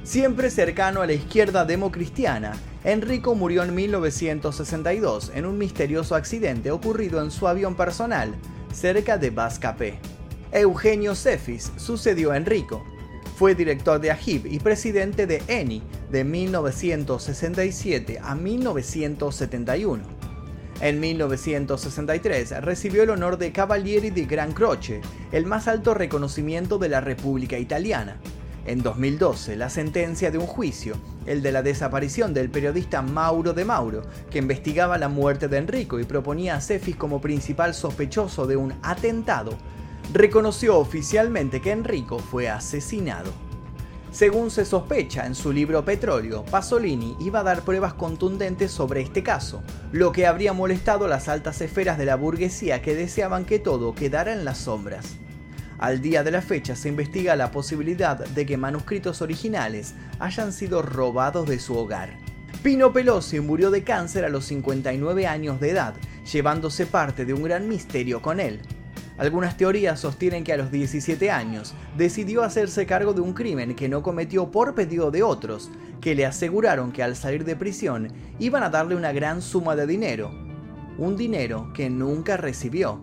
Siempre 0.05 0.49
cercano 0.49 1.01
a 1.01 1.07
la 1.07 1.13
izquierda 1.13 1.65
democristiana, 1.65 2.53
Enrico 2.85 3.35
murió 3.35 3.63
en 3.63 3.75
1962 3.75 5.31
en 5.35 5.45
un 5.45 5.57
misterioso 5.57 6.15
accidente 6.15 6.71
ocurrido 6.71 7.21
en 7.21 7.31
su 7.31 7.47
avión 7.47 7.75
personal 7.75 8.35
cerca 8.73 9.17
de 9.17 9.31
Bascapé. 9.31 9.99
Eugenio 10.51 11.13
Cefis 11.15 11.73
sucedió 11.75 12.31
a 12.31 12.37
Enrico, 12.37 12.85
fue 13.35 13.53
director 13.53 13.99
de 13.99 14.11
AGIP 14.11 14.45
y 14.45 14.59
presidente 14.59 15.27
de 15.27 15.43
ENI 15.47 15.83
de 16.09 16.23
1967 16.23 18.19
a 18.21 18.33
1971. 18.33 20.14
En 20.81 20.99
1963 20.99 22.61
recibió 22.61 23.03
el 23.03 23.09
honor 23.09 23.37
de 23.37 23.53
Cavalieri 23.53 24.09
di 24.09 24.25
Gran 24.25 24.51
Croce, 24.51 24.99
el 25.31 25.45
más 25.45 25.69
alto 25.69 25.93
reconocimiento 25.93 26.77
de 26.77 26.89
la 26.89 26.99
República 26.99 27.57
Italiana. 27.57 28.17
En 28.65 28.83
2012, 28.83 29.55
la 29.55 29.69
sentencia 29.69 30.31
de 30.31 30.37
un 30.37 30.47
juicio, 30.47 30.95
el 31.25 31.41
de 31.41 31.53
la 31.53 31.61
desaparición 31.61 32.33
del 32.33 32.49
periodista 32.49 33.01
Mauro 33.01 33.53
de 33.53 33.63
Mauro, 33.63 34.01
que 34.29 34.39
investigaba 34.39 34.97
la 34.97 35.07
muerte 35.07 35.47
de 35.47 35.59
Enrico 35.59 35.99
y 35.99 36.03
proponía 36.03 36.55
a 36.55 36.61
Cefis 36.61 36.97
como 36.97 37.21
principal 37.21 37.73
sospechoso 37.73 38.45
de 38.45 38.57
un 38.57 38.73
atentado, 38.83 39.57
reconoció 40.13 40.77
oficialmente 40.77 41.61
que 41.61 41.71
Enrico 41.71 42.19
fue 42.19 42.49
asesinado. 42.49 43.44
Según 44.15 44.49
se 44.49 44.63
sospecha 44.63 45.25
en 45.25 45.35
su 45.35 45.51
libro 45.51 45.83
Petróleo, 45.83 46.45
Pasolini 46.45 47.17
iba 47.19 47.41
a 47.41 47.43
dar 47.43 47.63
pruebas 47.63 47.95
contundentes 47.95 48.71
sobre 48.71 49.01
este 49.01 49.23
caso, 49.23 49.61
lo 49.91 50.13
que 50.13 50.25
habría 50.25 50.53
molestado 50.53 51.03
a 51.03 51.09
las 51.09 51.27
altas 51.27 51.59
esferas 51.59 51.97
de 51.97 52.05
la 52.05 52.15
burguesía 52.15 52.81
que 52.81 52.95
deseaban 52.95 53.43
que 53.43 53.59
todo 53.59 53.93
quedara 53.93 54.31
en 54.31 54.45
las 54.45 54.59
sombras. 54.59 55.17
Al 55.79 56.01
día 56.01 56.23
de 56.23 56.31
la 56.31 56.41
fecha 56.41 56.77
se 56.77 56.87
investiga 56.87 57.35
la 57.35 57.51
posibilidad 57.51 58.17
de 58.17 58.45
que 58.45 58.55
manuscritos 58.55 59.21
originales 59.21 59.95
hayan 60.19 60.53
sido 60.53 60.81
robados 60.81 61.45
de 61.45 61.59
su 61.59 61.75
hogar. 61.77 62.17
Pino 62.63 62.93
Pelosi 62.93 63.41
murió 63.41 63.69
de 63.69 63.83
cáncer 63.83 64.23
a 64.23 64.29
los 64.29 64.45
59 64.45 65.27
años 65.27 65.59
de 65.59 65.71
edad, 65.71 65.93
llevándose 66.31 66.85
parte 66.85 67.25
de 67.25 67.33
un 67.33 67.43
gran 67.43 67.67
misterio 67.67 68.21
con 68.21 68.39
él, 68.39 68.61
algunas 69.17 69.55
teorías 69.55 69.99
sostienen 69.99 70.43
que 70.43 70.53
a 70.53 70.57
los 70.57 70.71
17 70.71 71.31
años 71.31 71.73
decidió 71.97 72.43
hacerse 72.43 72.85
cargo 72.85 73.13
de 73.13 73.21
un 73.21 73.33
crimen 73.33 73.75
que 73.75 73.87
no 73.87 74.03
cometió 74.03 74.51
por 74.51 74.75
pedido 74.75 75.11
de 75.11 75.23
otros, 75.23 75.71
que 76.01 76.15
le 76.15 76.25
aseguraron 76.25 76.91
que 76.91 77.03
al 77.03 77.15
salir 77.15 77.45
de 77.45 77.55
prisión 77.55 78.09
iban 78.39 78.63
a 78.63 78.69
darle 78.69 78.95
una 78.95 79.13
gran 79.13 79.41
suma 79.41 79.75
de 79.75 79.87
dinero, 79.87 80.31
un 80.97 81.15
dinero 81.15 81.71
que 81.73 81.89
nunca 81.89 82.35
recibió, 82.37 83.01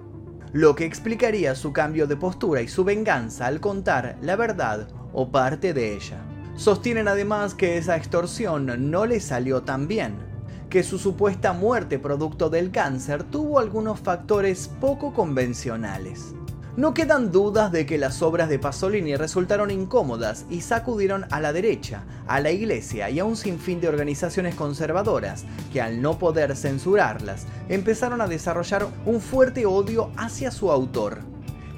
lo 0.52 0.74
que 0.74 0.84
explicaría 0.84 1.54
su 1.54 1.72
cambio 1.72 2.06
de 2.06 2.16
postura 2.16 2.60
y 2.60 2.68
su 2.68 2.84
venganza 2.84 3.46
al 3.46 3.60
contar 3.60 4.18
la 4.20 4.36
verdad 4.36 4.88
o 5.14 5.30
parte 5.30 5.72
de 5.72 5.94
ella. 5.94 6.18
Sostienen 6.56 7.08
además 7.08 7.54
que 7.54 7.78
esa 7.78 7.96
extorsión 7.96 8.90
no 8.90 9.06
le 9.06 9.20
salió 9.20 9.62
tan 9.62 9.88
bien 9.88 10.31
que 10.72 10.82
su 10.82 10.98
supuesta 10.98 11.52
muerte 11.52 11.98
producto 11.98 12.48
del 12.48 12.70
cáncer 12.70 13.24
tuvo 13.24 13.58
algunos 13.58 14.00
factores 14.00 14.70
poco 14.80 15.12
convencionales. 15.12 16.34
No 16.78 16.94
quedan 16.94 17.30
dudas 17.30 17.70
de 17.72 17.84
que 17.84 17.98
las 17.98 18.22
obras 18.22 18.48
de 18.48 18.58
Pasolini 18.58 19.14
resultaron 19.14 19.70
incómodas 19.70 20.46
y 20.48 20.62
sacudieron 20.62 21.26
a 21.30 21.40
la 21.40 21.52
derecha, 21.52 22.04
a 22.26 22.40
la 22.40 22.52
iglesia 22.52 23.10
y 23.10 23.18
a 23.18 23.26
un 23.26 23.36
sinfín 23.36 23.82
de 23.82 23.88
organizaciones 23.88 24.54
conservadoras 24.54 25.44
que 25.74 25.82
al 25.82 26.00
no 26.00 26.18
poder 26.18 26.56
censurarlas 26.56 27.46
empezaron 27.68 28.22
a 28.22 28.26
desarrollar 28.26 28.86
un 29.04 29.20
fuerte 29.20 29.66
odio 29.66 30.10
hacia 30.16 30.50
su 30.50 30.72
autor, 30.72 31.18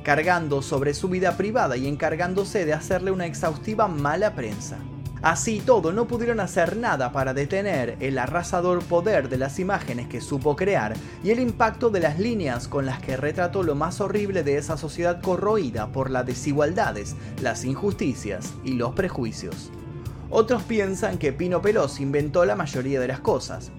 cargando 0.05 0.63
sobre 0.63 0.95
su 0.95 1.09
vida 1.09 1.37
privada 1.37 1.77
y 1.77 1.89
encargándose 1.89 2.65
de 2.65 2.75
hacerle 2.75 3.11
una 3.11 3.27
exhaustiva 3.27 3.89
mala 3.89 4.37
prensa. 4.37 4.79
Así 5.25 5.63
todo, 5.65 5.91
no 5.91 6.07
pudieron 6.07 6.39
hacer 6.39 6.77
nada 6.77 7.11
para 7.11 7.33
detener 7.33 7.97
el 8.01 8.19
arrasador 8.19 8.85
poder 8.85 9.31
de 9.31 9.39
las 9.39 9.59
imágenes 9.59 10.07
que 10.07 10.21
supo 10.21 10.55
crear 10.55 10.93
y 11.23 11.31
el 11.31 11.41
impacto 11.41 11.89
de 11.89 12.01
las 12.01 12.19
líneas 12.19 12.69
con 12.69 12.85
las 12.85 13.01
que 13.01 13.17
retrató 13.17 13.63
lo 13.63 13.75
más 13.75 14.03
horrible 14.03 14.43
de 14.43 14.59
esa 14.59 14.77
sociedad 14.77 15.23
corroída 15.23 15.87
por 15.87 16.11
las 16.11 16.27
desigualdades, 16.27 17.17
las 17.41 17.65
injusticias 17.65 18.53
y 18.65 18.75
los 18.75 18.93
prejuicios. 18.93 19.71
Otros 20.29 20.63
piensan 20.65 21.17
que 21.17 21.33
Pino 21.33 21.63
Pelosi 21.63 22.03
inventó 22.03 22.45
la 22.45 22.55
mayoría 22.55 23.01
de 23.01 23.09
las 23.09 23.21
cosas, 23.21 23.73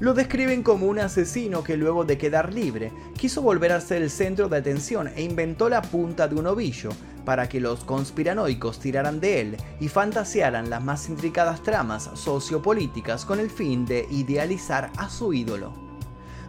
lo 0.00 0.12
describen 0.12 0.62
como 0.62 0.86
un 0.86 0.98
asesino 0.98 1.64
que 1.64 1.78
luego 1.78 2.04
de 2.04 2.18
quedar 2.18 2.52
libre 2.52 2.92
quiso 3.16 3.40
volver 3.40 3.72
a 3.72 3.80
ser 3.80 4.02
el 4.02 4.10
centro 4.10 4.50
de 4.50 4.58
atención 4.58 5.08
e 5.16 5.22
inventó 5.22 5.70
la 5.70 5.80
punta 5.80 6.28
de 6.28 6.34
un 6.34 6.46
ovillo 6.46 6.90
para 7.24 7.48
que 7.48 7.60
los 7.60 7.84
conspiranoicos 7.84 8.78
tiraran 8.78 9.20
de 9.20 9.40
él 9.40 9.56
y 9.80 9.88
fantasearan 9.88 10.70
las 10.70 10.82
más 10.82 11.08
intricadas 11.08 11.62
tramas 11.62 12.10
sociopolíticas 12.14 13.24
con 13.24 13.40
el 13.40 13.50
fin 13.50 13.86
de 13.86 14.06
idealizar 14.10 14.90
a 14.96 15.08
su 15.08 15.32
ídolo. 15.32 15.72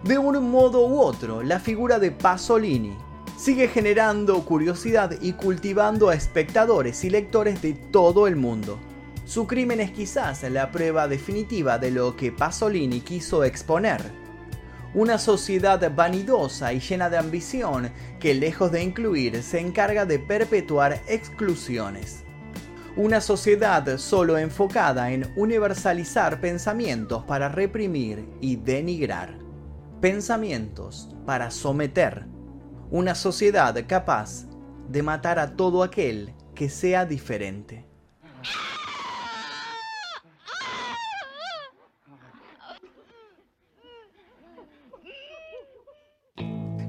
De 0.03 0.17
un 0.17 0.51
modo 0.51 0.85
u 0.87 0.99
otro, 0.99 1.41
la 1.41 1.59
figura 1.59 1.97
de 1.97 2.11
Pasolini 2.11 2.95
sigue 3.37 3.67
generando 3.67 4.39
curiosidad 4.45 5.19
y 5.21 5.33
cultivando 5.33 6.09
a 6.09 6.15
espectadores 6.15 7.03
y 7.03 7.09
lectores 7.09 7.61
de 7.61 7.73
todo 7.73 8.27
el 8.27 8.35
mundo. 8.35 8.77
Su 9.25 9.47
crimen 9.47 9.79
es 9.81 9.91
quizás 9.91 10.43
la 10.43 10.71
prueba 10.71 11.07
definitiva 11.07 11.79
de 11.79 11.91
lo 11.91 12.15
que 12.15 12.31
Pasolini 12.31 13.01
quiso 13.01 13.43
exponer. 13.43 14.24
Una 14.95 15.17
sociedad 15.17 15.93
vanidosa 15.93 16.71
y 16.71 16.79
llena 16.79 17.09
de 17.09 17.17
ambición 17.17 17.91
que 18.17 18.33
lejos 18.33 18.71
de 18.71 18.81
incluir 18.81 19.43
se 19.43 19.59
encarga 19.59 20.05
de 20.05 20.19
perpetuar 20.19 21.01
exclusiones. 21.09 22.23
Una 22.95 23.19
sociedad 23.19 23.97
solo 23.97 24.37
enfocada 24.37 25.11
en 25.11 25.33
universalizar 25.35 26.39
pensamientos 26.39 27.25
para 27.25 27.49
reprimir 27.49 28.25
y 28.39 28.55
denigrar. 28.55 29.37
pensamientos 29.99 31.13
para 31.25 31.51
someter 31.51 32.27
una 32.89 33.15
sociedad 33.15 33.75
capaz 33.87 34.45
de 34.87 35.03
matar 35.03 35.39
a 35.39 35.57
todo 35.57 35.83
aquel 35.83 36.33
que 36.53 36.69
sea 36.69 37.05
diferente. 37.05 37.85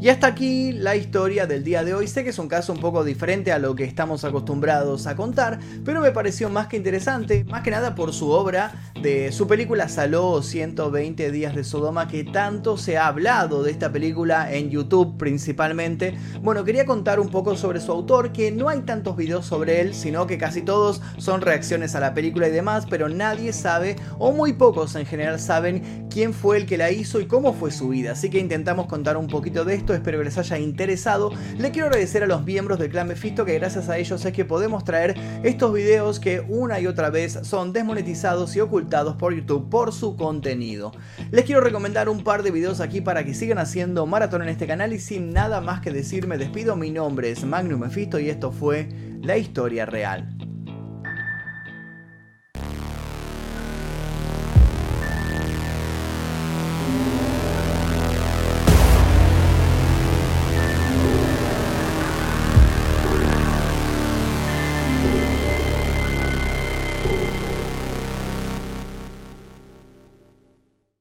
Y 0.07 0.09
hasta 0.09 0.29
aquí 0.29 0.71
la 0.71 0.95
historia 0.95 1.49
del 1.49 1.65
día 1.65 1.83
de 1.83 1.93
hoy. 1.93 2.07
Sé 2.07 2.23
que 2.23 2.31
es 2.31 2.39
un 2.39 2.47
caso 2.47 2.73
un 2.73 2.79
poco 2.79 3.03
diferente 3.03 3.51
a 3.51 3.59
lo 3.59 3.75
que 3.75 3.83
estamos 3.83 4.23
acostumbrados 4.25 5.09
a 5.09 5.17
contar, 5.17 5.59
pero 5.85 6.01
me 6.01 6.13
pareció 6.13 6.49
más 6.49 6.69
que 6.69 6.77
interesante, 6.77 7.43
más 7.43 7.65
que 7.65 7.73
nada 7.73 7.97
por 7.97 8.13
su 8.13 8.31
obra 8.31 8.73
de 9.03 9.33
su 9.33 9.49
película 9.49 9.89
Saló 9.89 10.43
120 10.45 11.33
días 11.33 11.57
de 11.57 11.65
Sodoma, 11.65 12.07
que 12.07 12.23
tanto 12.23 12.79
se 12.79 12.97
ha 12.97 13.09
hablado 13.09 13.65
de 13.65 13.73
esta 13.73 13.91
película 13.91 14.53
en 14.53 14.71
YouTube 14.71 15.19
principalmente. 15.19 16.17
Bueno, 16.41 16.63
quería 16.63 16.87
contar 16.87 17.19
un 17.19 17.29
poco 17.29 17.57
sobre 17.57 17.81
su 17.81 17.91
autor, 17.91 18.31
que 18.31 18.53
no 18.53 18.69
hay 18.69 18.83
tantos 18.83 19.17
videos 19.17 19.45
sobre 19.45 19.81
él, 19.81 19.93
sino 19.93 20.29
que 20.29 20.39
casi 20.39 20.63
todos 20.63 21.03
son 21.19 21.41
reacciones 21.41 21.97
a 21.97 22.01
la 22.01 22.15
película 22.15 22.47
y 22.47 22.53
demás, 22.53 22.87
pero 22.89 23.09
nadie 23.09 23.53
sabe, 23.53 23.97
o 24.21 24.31
muy 24.31 24.53
pocos 24.53 24.95
en 24.95 25.05
general 25.05 25.41
saben, 25.41 26.07
quién 26.11 26.33
fue 26.33 26.59
el 26.59 26.67
que 26.67 26.79
la 26.79 26.93
hizo 26.93 27.21
y 27.21 27.27
cómo 27.27 27.53
fue 27.53 27.73
su 27.73 27.89
vida. 27.89 28.13
Así 28.13 28.31
que 28.31 28.39
intentamos 28.39 28.87
contar 28.87 29.17
un 29.17 29.27
poquito 29.27 29.65
de 29.65 29.75
esto 29.75 29.96
espero 29.97 30.19
que 30.19 30.25
les 30.25 30.39
haya 30.39 30.59
interesado. 30.59 31.33
Le 31.59 31.71
quiero 31.71 31.89
agradecer 31.89 32.23
a 32.23 32.27
los 32.27 32.45
miembros 32.45 32.79
del 32.79 32.91
clan 32.91 33.09
Mephisto 33.09 33.45
que 33.45 33.59
gracias 33.59 33.89
a 33.89 33.99
ellos 33.99 34.25
es 34.25 34.33
que 34.33 34.45
podemos 34.45 34.85
traer 34.85 35.15
estos 35.43 35.73
videos 35.73 36.21
que 36.21 36.45
una 36.49 36.81
y 36.81 36.87
otra 36.87 37.11
vez 37.11 37.39
son 37.43 37.73
desmonetizados 37.73 38.55
y 38.57 38.61
ocultados 38.61 39.17
por 39.17 39.35
YouTube 39.35 39.69
por 39.69 39.93
su 39.93 40.17
contenido. 40.17 40.93
Les 41.31 41.45
quiero 41.45 41.61
recomendar 41.61 42.09
un 42.09 42.23
par 42.23 42.43
de 42.43 42.51
videos 42.51 42.81
aquí 42.81 43.01
para 43.01 43.25
que 43.25 43.35
sigan 43.35 43.59
haciendo 43.59 44.07
maratón 44.07 44.43
en 44.43 44.49
este 44.49 44.67
canal 44.67 44.93
y 44.93 44.99
sin 44.99 45.33
nada 45.33 45.61
más 45.61 45.81
que 45.81 45.91
decir 45.91 46.27
me 46.27 46.39
despido. 46.39 46.77
Mi 46.77 46.91
nombre 46.91 47.31
es 47.31 47.45
Magnum 47.45 47.81
Mephisto 47.81 48.19
y 48.19 48.31
esto 48.31 48.53
fue 48.53 48.89
La 49.23 49.37
Historia 49.37 49.87
Real. 49.87 50.46